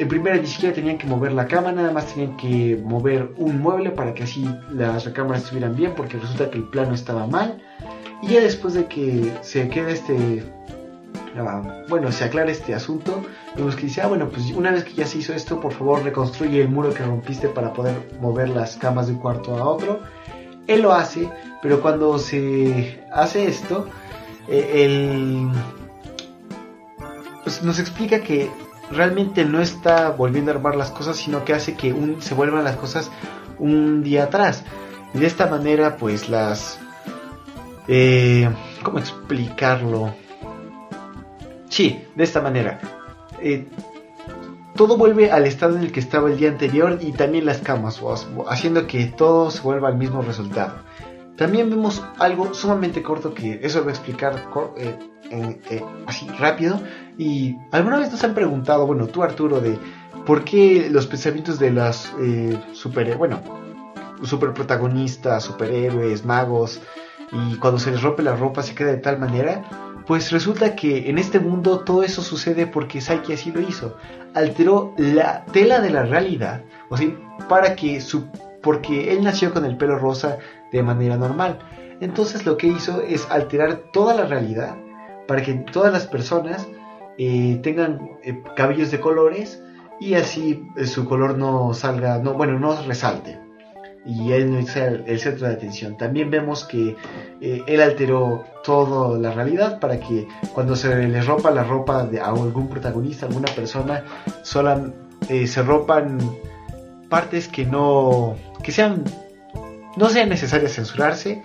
[0.00, 3.60] en primera ni siquiera tenían que mover la cama, nada más tenían que mover un
[3.60, 7.62] mueble para que así las recámaras estuvieran bien, porque resulta que el plano estaba mal.
[8.22, 10.42] Y ya después de que se quede este,
[11.36, 13.22] ah, bueno, se aclara este asunto,
[13.54, 16.02] vemos que dice, ah, bueno, pues una vez que ya se hizo esto, por favor
[16.02, 20.00] reconstruye el muro que rompiste para poder mover las camas de un cuarto a otro.
[20.66, 21.28] Él lo hace,
[21.60, 23.86] pero cuando se hace esto,
[24.48, 25.46] eh, él
[27.44, 28.48] pues, nos explica que
[28.90, 32.64] realmente no está volviendo a armar las cosas, sino que hace que un, se vuelvan
[32.64, 33.10] las cosas
[33.58, 34.64] un día atrás.
[35.14, 36.78] Y de esta manera, pues las...
[37.88, 38.48] Eh,
[38.82, 40.14] ¿Cómo explicarlo?
[41.68, 42.80] Sí, de esta manera.
[43.40, 43.66] Eh,
[44.74, 48.00] todo vuelve al estado en el que estaba el día anterior y también las camas,
[48.48, 50.74] haciendo que todo se vuelva al mismo resultado.
[51.36, 54.98] También vemos algo sumamente corto que eso voy a explicar eh,
[55.30, 56.80] eh, así rápido.
[57.18, 59.78] Y alguna vez nos han preguntado, bueno, tú Arturo, de
[60.26, 63.40] por qué los pensamientos de las eh, super, bueno,
[64.54, 66.80] protagonistas, superhéroes, magos,
[67.32, 69.64] y cuando se les rompe la ropa se queda de tal manera.
[70.06, 73.96] Pues resulta que en este mundo todo eso sucede porque Saiki así lo hizo.
[74.34, 77.08] Alteró la tela de la realidad, o sea,
[77.48, 78.26] para que su,
[78.62, 80.38] porque él nació con el pelo rosa
[80.72, 81.58] de manera normal.
[82.00, 84.76] Entonces lo que hizo es alterar toda la realidad
[85.30, 86.66] para que todas las personas
[87.16, 89.62] eh, tengan eh, cabellos de colores
[90.00, 93.38] y así eh, su color no salga, no, bueno, no resalte
[94.04, 95.96] y él no sea el, centro de atención.
[95.96, 96.96] También vemos que
[97.40, 102.26] él alteró toda la realidad para que cuando se le rompa la ropa de, a
[102.30, 104.02] algún protagonista, alguna persona,
[104.42, 104.82] sola,
[105.28, 106.18] se rompan
[107.08, 109.04] partes que no, que sean,
[109.96, 111.44] no sean necesarias censurarse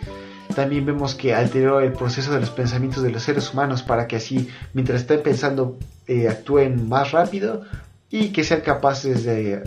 [0.56, 4.16] también vemos que alteró el proceso de los pensamientos de los seres humanos para que
[4.16, 5.78] así, mientras estén pensando,
[6.08, 7.64] eh, actúen más rápido
[8.10, 9.62] y que sean capaces de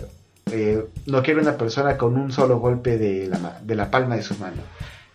[0.51, 4.23] eh, noquear a una persona con un solo golpe de la, de la palma de
[4.23, 4.61] su mano.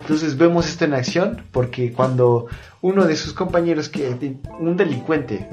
[0.00, 2.46] Entonces vemos esto en acción porque cuando
[2.82, 5.48] uno de sus compañeros, que un delincuente,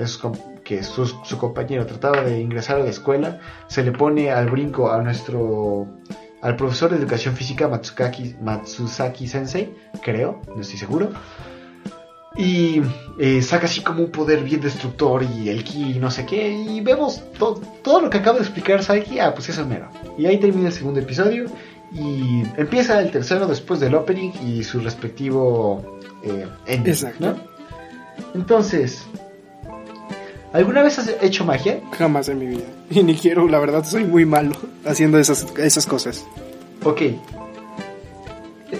[0.64, 4.92] que su, su compañero trataba de ingresar a la escuela, se le pone al brinco
[4.92, 5.88] a nuestro
[6.42, 11.12] al profesor de educación física Matsukaki, Matsusaki Sensei, creo, no estoy seguro.
[12.36, 12.82] Y
[13.20, 16.50] eh, saca así como un poder bien destructor y el ki y no sé qué.
[16.50, 19.20] Y vemos todo lo que acaba de explicar Saiki.
[19.20, 19.90] Ah, pues eso es mero.
[20.18, 21.48] Y ahí termina el segundo episodio.
[21.94, 26.94] Y empieza el tercero después del opening y su respectivo eh, ending.
[26.94, 27.36] Exacto.
[28.34, 29.04] Entonces,
[30.54, 31.80] ¿alguna vez has hecho magia?
[31.98, 32.66] Jamás en mi vida.
[32.90, 34.52] Y ni quiero, la verdad, soy muy malo
[34.86, 36.26] haciendo esas, esas cosas.
[36.84, 37.02] Ok.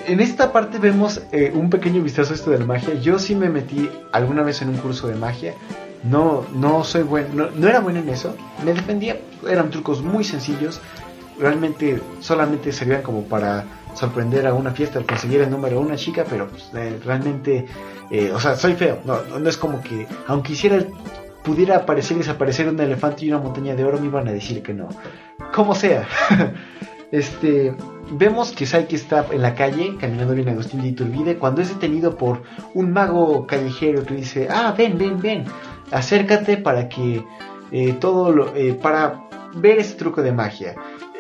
[0.08, 2.94] En esta parte vemos eh, un pequeño vistazo a esto de la magia.
[2.96, 5.54] Yo sí me metí alguna vez en un curso de magia.
[6.04, 8.36] No, no soy bueno, no, era bueno en eso.
[8.66, 9.18] Me defendía,
[9.48, 10.82] eran trucos muy sencillos.
[11.40, 16.26] Realmente solamente servían como para sorprender a una fiesta conseguir el número de una chica,
[16.28, 17.66] pero pues, eh, realmente,
[18.10, 19.00] eh, o sea, soy feo.
[19.06, 20.90] No, no es como que, aunque hiciera el
[21.44, 24.62] pudiera aparecer y desaparecer un elefante y una montaña de oro, me iban a decir
[24.62, 24.90] que no.
[25.54, 26.08] Como sea.
[27.12, 27.76] este,
[28.12, 32.18] vemos que Saiki está en la calle, caminando bien Agustín de Iturbide, cuando es detenido
[32.18, 35.46] por un mago callejero que dice, ah, ven, ven, ven,
[35.92, 37.24] acércate para que
[37.72, 40.76] eh, todo lo, eh, para ver ese truco de magia.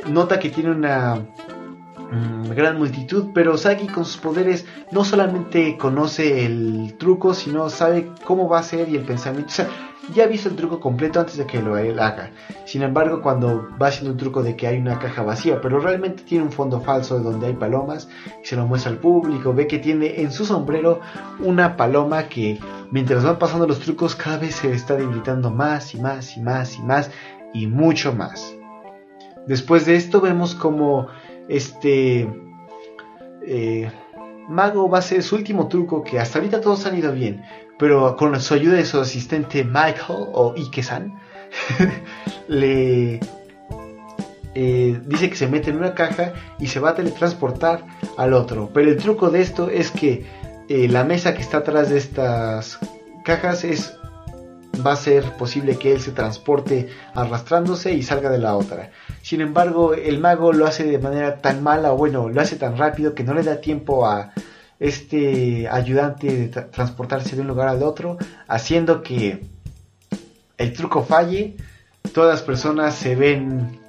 [0.07, 6.45] Nota que tiene una mm, gran multitud, pero Saki con sus poderes no solamente conoce
[6.45, 9.49] el truco, sino sabe cómo va a ser y el pensamiento.
[9.49, 9.69] O sea,
[10.13, 12.31] ya ha visto el truco completo antes de que lo haga.
[12.65, 16.23] Sin embargo, cuando va haciendo un truco de que hay una caja vacía, pero realmente
[16.23, 18.09] tiene un fondo falso donde hay palomas,
[18.43, 20.99] y se lo muestra al público, ve que tiene en su sombrero
[21.39, 22.59] una paloma que
[22.91, 26.77] mientras van pasando los trucos cada vez se está debilitando más y más y más
[26.77, 27.11] y más
[27.53, 28.55] y mucho más.
[29.47, 31.07] Después de esto vemos como
[31.47, 32.29] este
[33.45, 33.91] eh,
[34.47, 37.43] mago va a hacer su último truco que hasta ahorita todos han ido bien,
[37.81, 41.19] pero con su ayuda de su asistente Michael o Ike-san,
[42.47, 43.19] le
[44.53, 47.83] eh, dice que se mete en una caja y se va a teletransportar
[48.19, 48.69] al otro.
[48.71, 50.27] Pero el truco de esto es que
[50.69, 52.77] eh, la mesa que está atrás de estas
[53.25, 53.97] cajas es
[54.85, 58.91] va a ser posible que él se transporte arrastrándose y salga de la otra.
[59.23, 63.15] Sin embargo, el mago lo hace de manera tan mala, bueno, lo hace tan rápido
[63.15, 64.33] que no le da tiempo a
[64.81, 68.17] este ayudante de transportarse de un lugar al otro,
[68.47, 69.41] haciendo que
[70.57, 71.55] el truco falle,
[72.13, 73.79] todas las personas se ven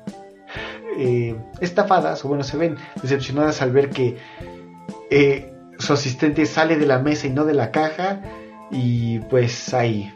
[0.99, 4.19] eh, estafadas o bueno, se ven decepcionadas al ver que
[5.11, 8.21] eh, su asistente sale de la mesa y no de la caja
[8.71, 10.13] y pues ahí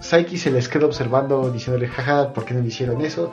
[0.00, 3.30] Saiki se les queda observando diciéndole, jaja, ¿por qué no le hicieron eso?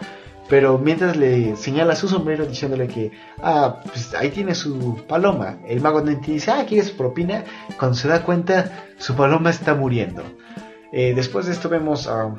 [0.47, 5.57] Pero mientras le señala su sombrero diciéndole que, ah, pues ahí tiene su paloma.
[5.67, 7.43] El mago no dice, ah, ¿quieres propina?
[7.79, 10.23] Cuando se da cuenta, su paloma está muriendo.
[10.91, 12.35] Eh, después de esto vemos a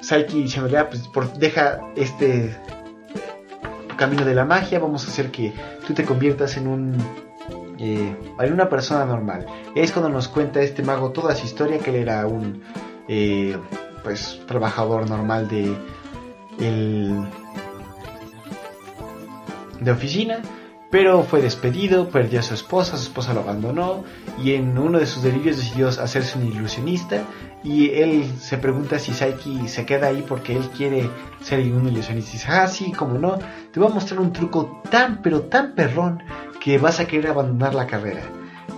[0.00, 2.56] Saiki diciéndole, ah, pues deja este
[3.96, 5.52] camino de la magia, vamos a hacer que
[5.86, 6.96] tú te conviertas en un
[7.78, 9.46] eh, en una persona normal.
[9.74, 12.62] Es cuando nos cuenta este mago toda su historia, que él era un
[13.06, 13.56] eh,
[14.02, 15.76] pues trabajador normal de
[16.60, 17.24] el,
[19.80, 20.42] de oficina,
[20.90, 24.04] pero fue despedido, perdió a su esposa, su esposa lo abandonó
[24.42, 27.24] y en uno de sus delirios decidió hacerse un ilusionista
[27.62, 31.10] y él se pregunta si Saiki se queda ahí porque él quiere
[31.42, 32.32] ser un ilusionista.
[32.32, 33.38] Y dice, ah, sí, como no,
[33.72, 36.22] te voy a mostrar un truco tan, pero tan perrón
[36.60, 38.22] que vas a querer abandonar la carrera.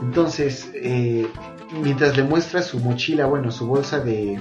[0.02, 1.28] Entonces, eh,
[1.82, 4.40] mientras le muestra su mochila, bueno, su bolsa de...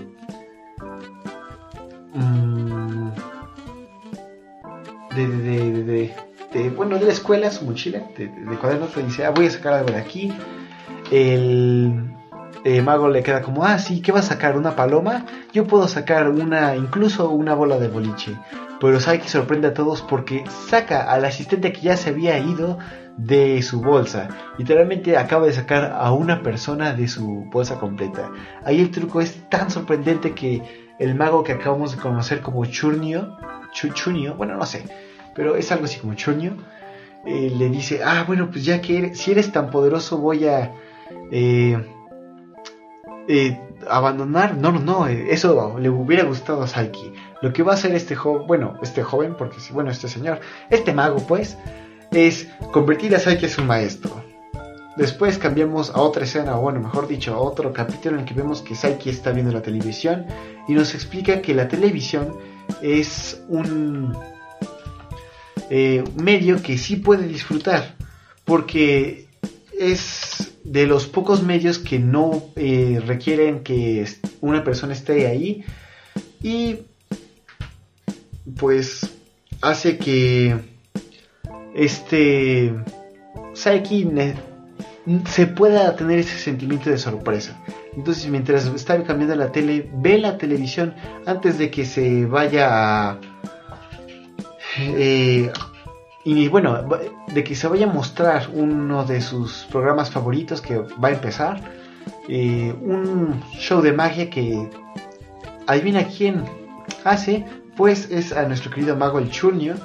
[5.27, 6.15] de, de,
[6.53, 9.73] de, bueno, de la escuela, su mochila de, cuadernos, le dice, ah, voy a sacar
[9.73, 10.31] algo de aquí.
[11.11, 12.13] El
[12.63, 14.57] eh, mago le queda como, ah, sí, ¿qué vas a sacar?
[14.57, 15.25] ¿Una paloma?
[15.53, 18.37] Yo puedo sacar una, incluso una bola de boliche.
[18.79, 22.77] Pero Saiki sorprende a todos porque saca al asistente que ya se había ido
[23.17, 24.29] de su bolsa.
[24.57, 28.31] Literalmente acaba de sacar a una persona de su bolsa completa.
[28.63, 33.37] Ahí el truco es tan sorprendente que el mago que acabamos de conocer como Churnio,
[33.71, 34.85] Chunio, bueno, no sé,
[35.39, 36.51] pero es algo así como Churnio,
[37.25, 40.73] eh, le dice, ah, bueno, pues ya que eres, si eres tan poderoso voy a...
[41.31, 41.81] Eh,
[43.29, 43.57] eh,
[43.89, 47.13] abandonar, no, no, no, eso le hubiera gustado a Saiki.
[47.41, 50.93] Lo que va a hacer este joven, bueno, este joven, porque bueno, este señor, este
[50.93, 51.57] mago, pues,
[52.11, 54.21] es convertir a Saiki en su maestro.
[54.97, 58.33] Después cambiamos a otra escena, o bueno, mejor dicho, a otro capítulo en el que
[58.33, 60.25] vemos que Saiki está viendo la televisión
[60.67, 62.35] y nos explica que la televisión
[62.81, 64.13] es un
[65.69, 67.95] eh, medio que sí puede disfrutar,
[68.45, 69.27] porque
[69.77, 74.05] es de los pocos medios que no eh, requieren que
[74.41, 75.63] una persona esté ahí
[76.43, 76.79] y
[78.57, 79.09] pues
[79.61, 80.57] hace que
[81.75, 82.73] este
[83.53, 84.07] Saiki
[85.27, 87.59] se pueda tener ese sentimiento de sorpresa.
[87.95, 90.93] Entonces mientras está cambiando la tele, ve la televisión
[91.25, 93.19] antes de que se vaya a...
[94.79, 95.51] Eh,
[96.23, 96.87] y bueno,
[97.33, 101.61] de que se vaya a mostrar uno de sus programas favoritos que va a empezar.
[102.27, 104.69] Eh, un show de magia que
[105.67, 106.43] adivina quién
[107.03, 109.75] hace, pues es a nuestro querido mago el Churnio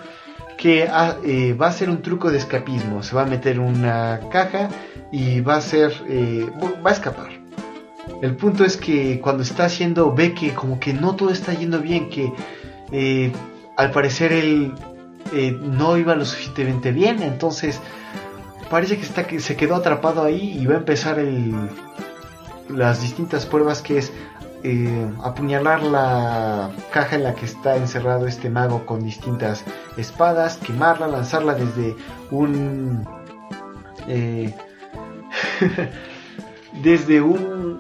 [0.57, 0.89] que
[1.25, 3.03] eh, va a ser un truco de escapismo.
[3.03, 4.69] Se va a meter una caja
[5.11, 5.93] y va a ser,
[6.85, 7.31] va a escapar.
[8.23, 11.81] El punto es que cuando está haciendo, ve que como que no todo está yendo
[11.81, 12.33] bien, que
[13.77, 14.75] al parecer él
[15.63, 17.81] no iba lo suficientemente bien, entonces
[18.71, 21.55] parece que, está, que se quedó atrapado ahí y va a empezar el,
[22.69, 24.13] las distintas pruebas que es
[24.63, 29.63] eh, apuñalar la caja en la que está encerrado este mago con distintas
[29.97, 31.95] espadas, quemarla, lanzarla desde
[32.31, 33.07] un...
[34.09, 34.55] Eh,
[36.83, 37.79] desde un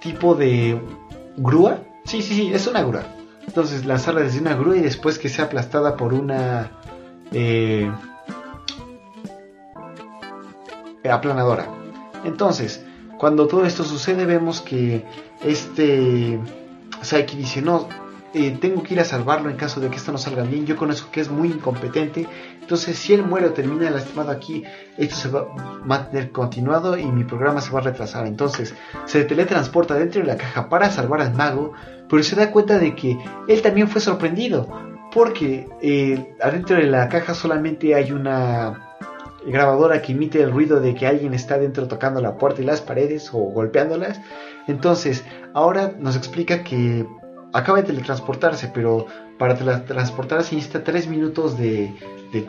[0.00, 0.80] tipo de
[1.36, 1.80] grúa.
[2.04, 3.17] Sí, sí, sí, es una grúa.
[3.48, 6.70] Entonces lanzarla desde una grúa y después que sea aplastada por una...
[7.32, 7.90] Eh,
[11.10, 11.66] aplanadora.
[12.26, 12.84] Entonces,
[13.16, 15.06] cuando todo esto sucede vemos que
[15.42, 16.38] este
[17.00, 17.88] Saiki dice, no,
[18.34, 20.76] eh, tengo que ir a salvarlo en caso de que esto no salga bien, yo
[20.76, 22.26] conozco que es muy incompetente,
[22.60, 24.64] entonces si él muere o termina lastimado aquí,
[24.98, 28.26] esto se va a mantener continuado y mi programa se va a retrasar.
[28.26, 28.74] Entonces
[29.06, 31.72] se teletransporta dentro de la caja para salvar al mago,
[32.08, 33.18] pero se da cuenta de que
[33.48, 34.68] él también fue sorprendido,
[35.12, 38.88] porque eh, adentro de la caja solamente hay una
[39.46, 42.82] grabadora que emite el ruido de que alguien está dentro tocando la puerta y las
[42.82, 44.20] paredes o golpeándolas.
[44.66, 45.24] Entonces,
[45.54, 47.06] ahora nos explica que
[47.52, 49.06] acaba de teletransportarse, pero
[49.38, 51.94] para teletransportarse necesita 3 minutos de,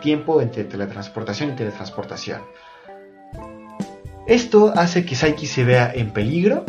[0.02, 2.41] tiempo entre teletransportación y teletransportación.
[4.28, 6.66] Esto hace que Saiki se vea en peligro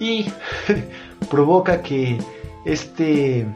[0.00, 0.26] y
[1.30, 2.18] provoca que
[2.64, 3.46] este...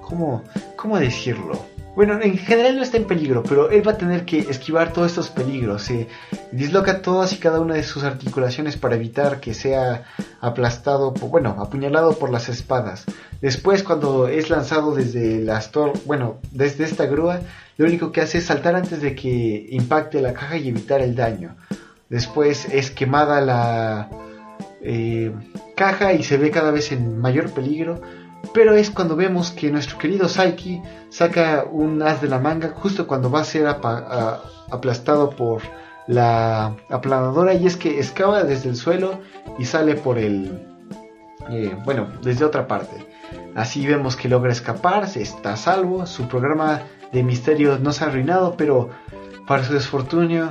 [0.00, 0.42] ¿Cómo,
[0.76, 1.71] cómo decirlo?
[1.94, 5.10] Bueno, en general no está en peligro, pero él va a tener que esquivar todos
[5.10, 5.82] estos peligros.
[5.82, 6.08] Se
[6.50, 10.04] disloca todas y cada una de sus articulaciones para evitar que sea
[10.40, 13.04] aplastado, bueno, apuñalado por las espadas.
[13.42, 15.70] Después, cuando es lanzado desde las
[16.06, 17.40] bueno, desde esta grúa,
[17.76, 21.14] lo único que hace es saltar antes de que impacte la caja y evitar el
[21.14, 21.56] daño.
[22.08, 24.08] Después es quemada la,
[24.82, 25.32] eh,
[25.76, 28.00] caja y se ve cada vez en mayor peligro.
[28.54, 33.06] Pero es cuando vemos que nuestro querido Saiki saca un as de la manga justo
[33.06, 35.62] cuando va a ser aplastado por
[36.06, 39.20] la aplanadora y es que excava desde el suelo
[39.58, 40.66] y sale por el...
[41.50, 43.06] Eh, bueno, desde otra parte.
[43.54, 46.82] Así vemos que logra escapar, se está a salvo, su programa
[47.12, 48.90] de misterio no se ha arruinado, pero
[49.46, 50.50] para su desfortunio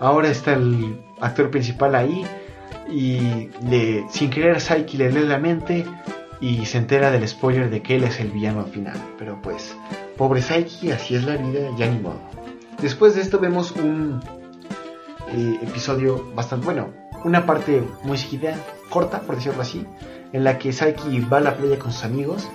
[0.00, 2.26] ahora está el actor principal ahí
[2.90, 5.86] y le, sin querer Saiki le lee la mente
[6.40, 8.96] y se entera del spoiler de que él es el villano al final.
[9.18, 9.76] Pero pues,
[10.16, 12.20] pobre Saiki, así es la vida, ya ni modo.
[12.80, 14.20] Después de esto vemos un
[15.28, 16.90] eh, episodio bastante bueno,
[17.24, 18.54] una parte muy seguida,
[18.90, 19.86] corta por decirlo así,
[20.32, 22.48] en la que Saiki va a la playa con sus amigos,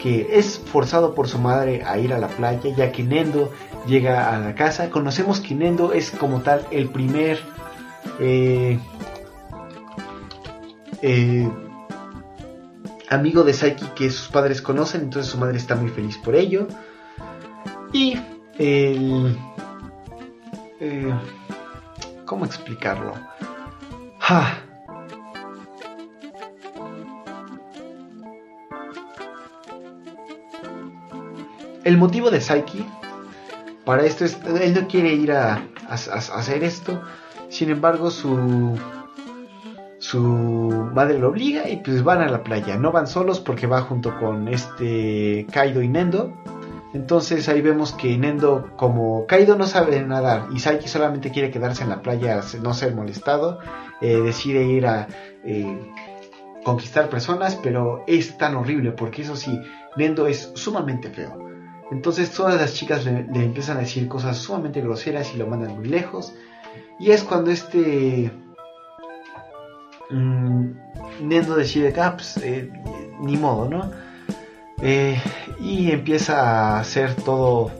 [0.00, 3.52] que es forzado por su madre a ir a la playa, ya que Nendo
[3.86, 4.90] llega a la casa.
[4.90, 7.40] Conocemos que Nendo es como tal el primer
[8.20, 8.78] eh,
[11.02, 11.48] eh,
[13.10, 16.66] amigo de Saiki que sus padres conocen, entonces su madre está muy feliz por ello.
[17.92, 18.18] Y
[18.58, 19.36] el...
[20.80, 21.14] Eh,
[22.24, 23.14] ¿Cómo explicarlo?
[24.18, 24.58] ¡Ja!
[31.84, 32.84] El motivo de Saiki
[33.88, 37.00] para esto es, él no quiere ir a, hacer esto,
[37.48, 38.78] sin embargo su
[40.08, 42.78] su madre lo obliga y pues van a la playa.
[42.78, 46.32] No van solos porque va junto con este Kaido y Nendo.
[46.94, 51.82] Entonces ahí vemos que Nendo, como Kaido no sabe nadar y Saiki solamente quiere quedarse
[51.82, 53.58] en la playa, no ser molestado,
[54.00, 55.08] eh, decide ir a
[55.44, 55.92] eh,
[56.64, 59.60] conquistar personas, pero es tan horrible porque eso sí,
[59.98, 61.36] Nendo es sumamente feo.
[61.90, 65.88] Entonces todas las chicas le, empiezan a decir cosas sumamente groseras y lo mandan muy
[65.88, 66.32] lejos.
[66.98, 68.32] Y es cuando este
[70.10, 72.70] Nendo decide que ah, pues, eh,
[73.20, 73.90] ni modo, ¿no?
[74.80, 75.20] Eh,
[75.60, 77.70] y empieza a hacer todo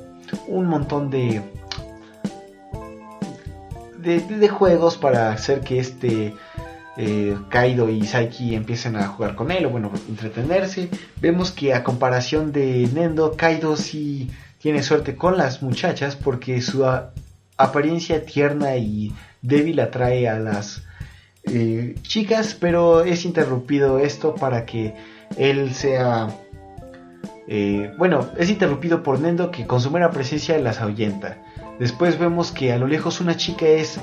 [0.46, 1.42] un montón de,
[3.98, 6.34] de, juegos para hacer que este
[6.96, 10.90] eh, Kaido y Saiki empiezan a jugar con él, o bueno, entretenerse.
[11.20, 16.84] Vemos que a comparación de Nendo, Kaido sí tiene suerte con las muchachas porque su
[17.56, 20.82] apariencia tierna y débil atrae a las
[21.44, 24.94] eh, chicas, pero es interrumpido esto para que
[25.36, 26.28] él sea...
[27.50, 31.42] Eh, bueno, es interrumpido por Nendo que con su mera presencia las ahuyenta.
[31.78, 33.98] Después vemos que a lo lejos una chica es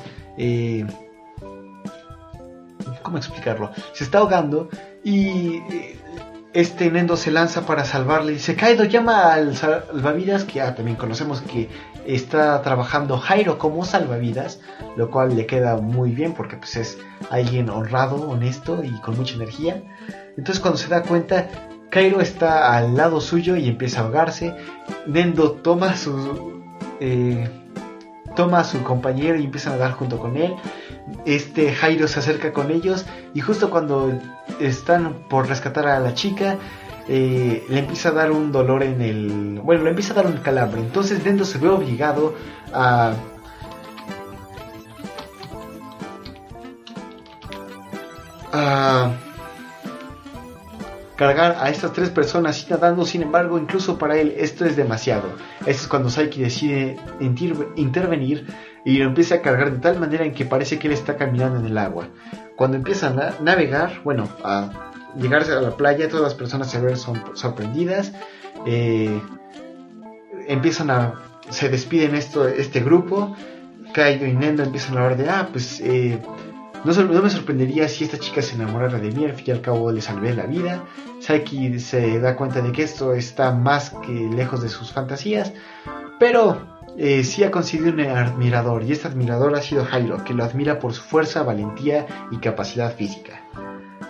[3.06, 3.72] ¿cómo explicarlo?
[3.94, 4.68] Se está ahogando
[5.04, 6.00] y eh,
[6.54, 10.98] este Nendo se lanza para salvarle y dice, Kaido llama al salvavidas, que ah, también
[10.98, 11.70] conocemos que
[12.06, 14.60] está trabajando Jairo como salvavidas,
[14.96, 16.98] lo cual le queda muy bien porque pues es
[17.30, 19.84] alguien honrado, honesto y con mucha energía.
[20.38, 21.48] Entonces cuando se da cuenta,
[21.90, 24.56] Cairo está al lado suyo y empieza a ahogarse.
[25.08, 26.62] Nendo toma su...
[27.00, 27.50] Eh,
[28.36, 30.56] toma a su compañero y empieza a nadar junto con él
[31.26, 34.12] este Jairo se acerca con ellos y justo cuando
[34.60, 36.58] están por rescatar a la chica,
[37.08, 39.60] eh, le empieza a dar un dolor en el...
[39.64, 40.82] Bueno, le empieza a dar un calambre.
[40.82, 42.34] Entonces Dendo se ve obligado
[42.74, 43.14] a...
[48.52, 49.12] a
[51.16, 55.30] cargar a estas tres personas y nadando, sin embargo, incluso para él esto es demasiado.
[55.62, 56.98] Esto es cuando Saiki decide
[57.76, 58.48] intervenir
[58.84, 61.60] y lo empieza a cargar de tal manera en que parece que él está caminando
[61.60, 62.10] en el agua.
[62.56, 66.98] Cuando empieza a navegar, bueno, a llegarse a la playa, todas las personas se ven
[66.98, 68.12] sorprendidas,
[68.66, 69.22] eh,
[70.48, 73.36] empiezan a, se despiden esto, este grupo,
[73.94, 76.20] Kaido y Nendo empiezan a hablar de, ah, pues, eh,
[76.84, 79.92] no, me sorprendería si esta chica se enamorara de mí, al fin y al cabo
[79.92, 80.84] le salvé la vida.
[81.20, 85.52] Saiki se da cuenta de que esto está más que lejos de sus fantasías,
[86.20, 86.62] pero
[86.98, 90.78] eh, sí ha conseguido un admirador y este admirador ha sido Jairo, que lo admira
[90.78, 93.42] por su fuerza, valentía y capacidad física.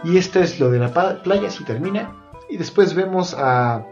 [0.05, 2.15] Y esto es lo de la playa, si termina.
[2.47, 3.85] Y después vemos a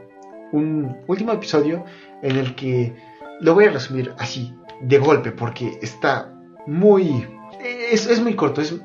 [0.52, 1.84] un último episodio
[2.22, 2.96] en el que
[3.42, 6.32] lo voy a resumir así, de golpe, porque está
[6.68, 7.28] muy...
[7.92, 8.76] Es, es muy corto, es,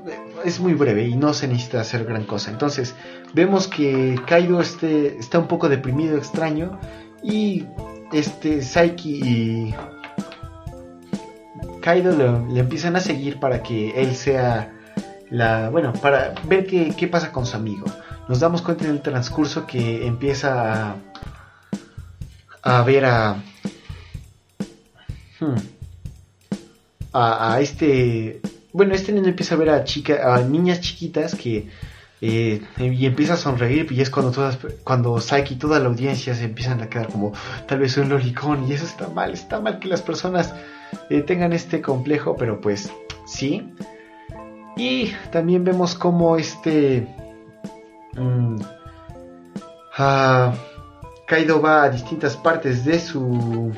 [0.44, 2.50] es, muy breve y no se necesita hacer gran cosa.
[2.50, 2.94] Entonces,
[3.34, 6.78] vemos que Kaido este, está un poco deprimido, extraño,
[7.22, 7.66] y
[8.12, 9.74] este Saiki y
[11.80, 14.77] Kaido le empiezan a seguir para que él sea
[15.30, 15.70] la.
[15.70, 17.86] Bueno, para ver qué, pasa con su amigo.
[18.28, 20.96] Nos damos cuenta en el transcurso que empieza a.
[22.62, 23.42] a ver a.
[25.40, 25.56] Hmm,
[27.12, 28.40] a, este.
[28.72, 31.68] Bueno, este niño empieza a ver a, chica, a niñas chiquitas que
[32.20, 36.34] eh, y empieza a sonreír y es cuando todas, cuando Saiki y toda la audiencia
[36.34, 37.32] se empiezan a quedar como
[37.66, 40.52] tal vez un lolicón y eso está mal, está mal que las personas
[41.10, 42.90] eh, tengan este complejo, pero pues
[43.26, 43.72] sí.
[44.78, 47.06] Y también vemos como este
[48.16, 48.60] mm,
[51.26, 53.72] Kaido va a distintas partes de su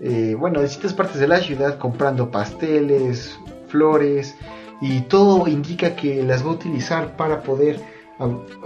[0.00, 4.34] eh, bueno, distintas partes de la ciudad comprando pasteles, flores
[4.80, 7.80] y todo indica que las va a utilizar para poder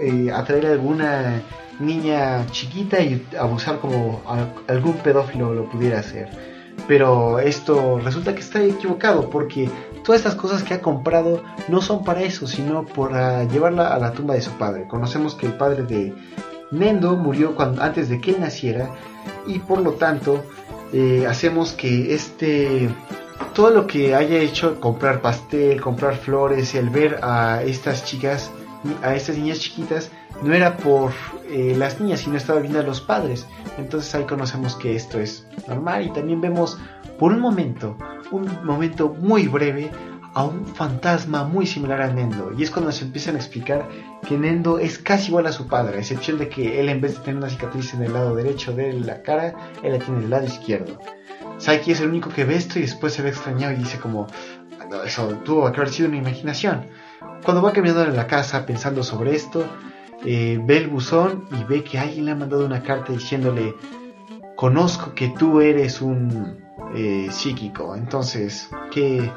[0.01, 1.43] eh, atraer a alguna
[1.79, 4.23] niña chiquita y abusar como
[4.67, 6.48] algún pedófilo lo pudiera hacer.
[6.89, 9.71] Pero esto resulta que está equivocado porque
[10.03, 14.13] todas estas cosas que ha comprado no son para eso, sino para llevarla a la
[14.13, 14.89] tumba de su padre.
[14.89, 16.15] Conocemos que el padre de
[16.71, 18.91] Nendo murió cuando, antes de que él naciera
[19.47, 20.43] y por lo tanto
[20.93, 22.89] eh, hacemos que este
[23.55, 28.51] todo lo que haya hecho comprar pastel, comprar flores el ver a estas chicas,
[29.03, 30.11] a estas niñas chiquitas,
[30.43, 31.13] no era por
[31.49, 33.47] eh, las niñas, sino estaba viendo a los padres.
[33.79, 36.79] Entonces ahí conocemos que esto es normal y también vemos
[37.19, 37.97] por un momento,
[38.31, 39.91] un momento muy breve,
[40.35, 42.53] a un fantasma muy similar a Nendo.
[42.57, 43.89] Y es cuando se empiezan a explicar
[44.27, 47.15] que Nendo es casi igual a su padre, a excepción de que él en vez
[47.15, 50.25] de tener una cicatriz en el lado derecho de la cara, él la tiene en
[50.25, 51.01] el lado izquierdo.
[51.59, 54.29] Saiki es el único que ve esto y después se ve extrañado y dice como,
[55.05, 56.87] eso tuvo que haber sido una imaginación.
[57.45, 59.65] Cuando va caminando en la casa pensando sobre esto,
[60.25, 63.75] eh, ve el buzón y ve que alguien le ha mandado una carta diciéndole,
[64.57, 66.59] conozco que tú eres un
[66.95, 69.31] eh, psíquico, entonces, ¿qué,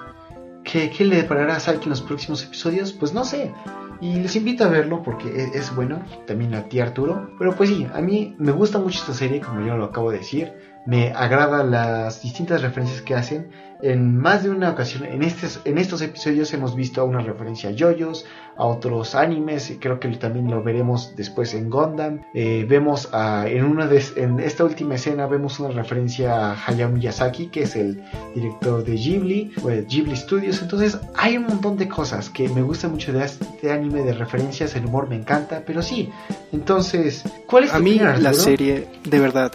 [0.63, 2.93] qué, qué le deparará a en los próximos episodios?
[2.93, 3.53] Pues no sé.
[3.99, 7.29] Y les invito a verlo porque es, es bueno, también a ti Arturo.
[7.37, 10.17] Pero pues sí, a mí me gusta mucho esta serie, como yo lo acabo de
[10.17, 10.51] decir
[10.85, 13.49] me agrada las distintas referencias que hacen.
[13.83, 17.73] En más de una ocasión, en, estos, en estos episodios hemos visto una referencia a
[17.73, 18.25] yoyos,
[18.55, 22.21] a otros animes, y creo que también lo veremos después en Gundam.
[22.35, 26.91] Eh, vemos a, en, una de, en esta última escena vemos una referencia a Hayao
[26.91, 28.03] Miyazaki, que es el
[28.35, 30.61] director de Ghibli, o de Ghibli Studios.
[30.61, 34.75] Entonces hay un montón de cosas que me gusta mucho de este anime, de referencias,
[34.75, 36.11] el humor me encanta, pero sí.
[36.51, 39.53] Entonces, ¿cuál es tu A mí la serie, de verdad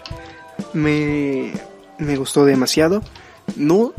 [0.73, 1.53] me,
[1.99, 3.03] me gustó demasiado.
[3.57, 3.93] No,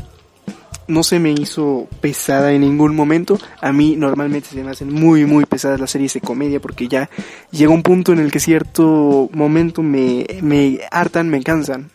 [0.88, 3.38] no se me hizo pesada en ningún momento.
[3.60, 7.08] A mí normalmente se me hacen muy, muy pesadas las series de comedia porque ya
[7.50, 11.90] llega un punto en el que cierto momento me, me hartan, me cansan.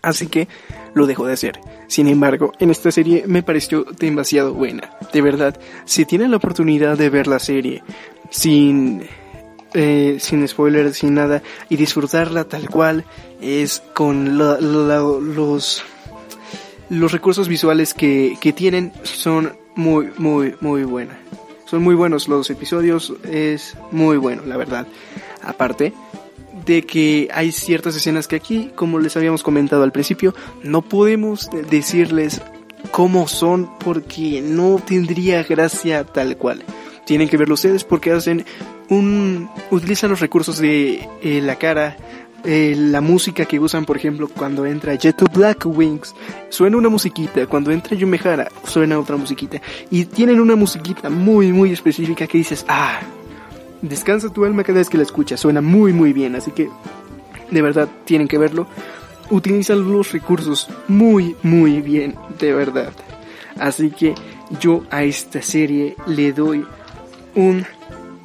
[0.00, 0.48] Así que
[0.94, 1.60] lo dejo de hacer.
[1.88, 4.90] Sin embargo, en esta serie me pareció demasiado buena.
[5.12, 7.82] De verdad, si tienen la oportunidad de ver la serie
[8.30, 9.02] sin
[9.74, 13.04] eh, sin spoilers, sin nada, y disfrutarla tal cual
[13.40, 15.84] es con los,
[16.88, 21.16] los recursos visuales que, que tienen son muy, muy, muy buenos.
[21.66, 24.86] Son muy buenos los episodios, es muy bueno, la verdad.
[25.42, 25.92] Aparte
[26.64, 31.50] de que hay ciertas escenas que aquí, como les habíamos comentado al principio, no podemos
[31.70, 32.40] decirles
[32.90, 36.62] cómo son porque no tendría gracia tal cual.
[37.06, 38.44] Tienen que verlo ustedes porque hacen
[38.88, 41.96] un, utilizan los recursos de eh, la cara,
[42.44, 46.14] eh, la música que usan, por ejemplo, cuando entra Jet Black Wings,
[46.48, 51.72] suena una musiquita, cuando entra Yumehara, suena otra musiquita, y tienen una musiquita muy, muy
[51.72, 53.00] específica que dices, ah,
[53.82, 56.68] descansa tu alma cada vez que la escuchas, suena muy, muy bien, así que
[57.50, 58.66] de verdad tienen que verlo.
[59.30, 62.92] Utilizan los recursos muy, muy bien, de verdad.
[63.58, 64.14] Así que
[64.60, 66.66] yo a esta serie le doy
[67.34, 67.64] un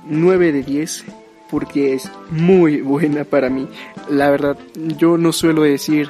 [0.10, 1.06] 9 de 10
[1.50, 3.68] porque es muy buena para mí.
[4.10, 6.10] La verdad, yo no suelo decir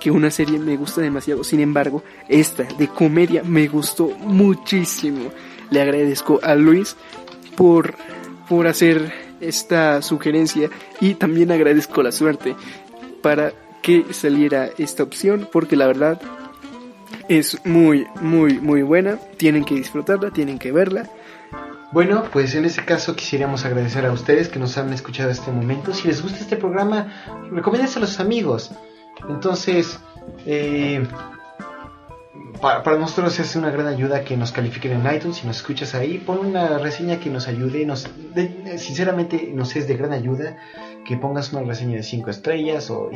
[0.00, 1.44] que una serie me gusta demasiado.
[1.44, 5.30] Sin embargo, esta de comedia me gustó muchísimo.
[5.70, 6.96] Le agradezco a Luis
[7.56, 7.94] por,
[8.48, 10.70] por hacer esta sugerencia
[11.00, 12.56] y también agradezco la suerte
[13.22, 13.52] para
[13.82, 16.20] que saliera esta opción porque la verdad
[17.28, 19.18] es muy, muy, muy buena.
[19.36, 21.10] Tienen que disfrutarla, tienen que verla.
[21.96, 25.94] Bueno, pues en ese caso quisiéramos agradecer a ustedes que nos han escuchado este momento.
[25.94, 27.10] Si les gusta este programa,
[27.50, 28.70] recomiéndenselo a sus amigos.
[29.30, 29.98] Entonces,
[30.44, 31.08] eh,
[32.60, 35.38] para, nosotros es una gran ayuda que nos califiquen en iTunes.
[35.38, 37.86] Si nos escuchas ahí, pon una reseña que nos ayude.
[37.86, 38.06] Nos,
[38.76, 40.58] sinceramente, nos es de gran ayuda
[41.06, 42.90] que pongas una reseña de 5 estrellas.
[42.90, 43.08] O,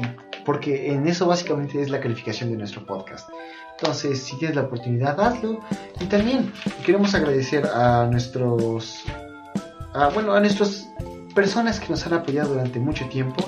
[0.47, 3.28] porque en eso básicamente es la calificación de nuestro podcast.
[3.81, 5.61] Entonces, si tienes la oportunidad, hazlo.
[6.01, 6.52] Y también
[6.85, 9.05] queremos agradecer a nuestros,
[10.12, 10.86] bueno, a nuestras
[11.35, 13.43] personas que nos han apoyado durante mucho tiempo.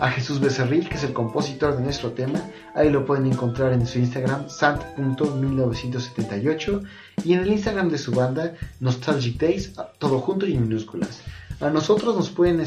[0.00, 2.40] A Jesús Becerril, que es el compositor de nuestro tema.
[2.74, 6.84] Ahí lo pueden encontrar en su Instagram, sant.1978.
[7.24, 11.22] y en el Instagram de su banda, Nostalgic Days, todo junto y en minúsculas.
[11.60, 12.62] A nosotros nos pueden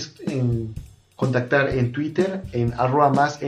[1.15, 3.41] contactar en Twitter, en arroba más.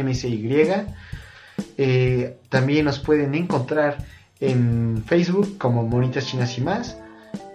[1.78, 3.98] Eh, también nos pueden encontrar
[4.40, 6.98] en Facebook como Monitas Chinas y más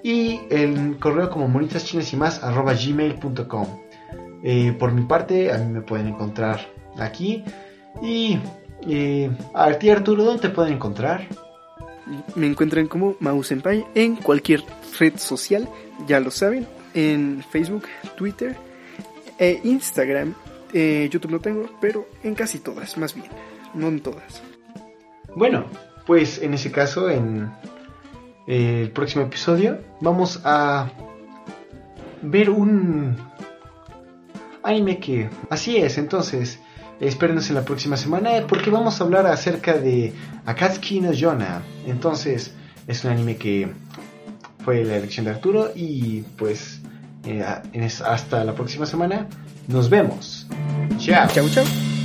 [0.03, 2.41] y el correo como monitas chinas y más.
[4.43, 6.61] Eh, por mi parte, a mí me pueden encontrar
[6.99, 7.45] aquí.
[8.03, 8.39] Y
[8.87, 11.27] eh, a ti, Arturo, ¿dónde te pueden encontrar?
[12.35, 14.63] Me encuentran como Mausenpai en cualquier
[14.99, 15.69] red social,
[16.07, 17.85] ya lo saben, en Facebook,
[18.17, 18.57] Twitter
[19.39, 20.35] e Instagram.
[20.73, 23.29] YouTube no tengo, pero en casi todas, más bien,
[23.75, 24.43] no en todas.
[25.35, 25.65] Bueno,
[26.07, 27.51] pues en ese caso, en
[28.47, 30.91] eh, el próximo episodio vamos a
[32.23, 33.17] ver un
[34.63, 36.59] anime que así es entonces
[37.01, 40.13] espérenos en la próxima semana porque vamos a hablar acerca de
[40.47, 41.63] Akatsuki no Yona.
[41.87, 42.55] Entonces
[42.87, 43.69] es un anime que
[44.65, 46.81] fue la elección de Arturo y pues
[47.25, 47.45] eh,
[48.05, 49.27] hasta la próxima semana
[49.67, 50.47] nos vemos.
[50.99, 51.29] Chao.
[51.29, 51.98] Chao chao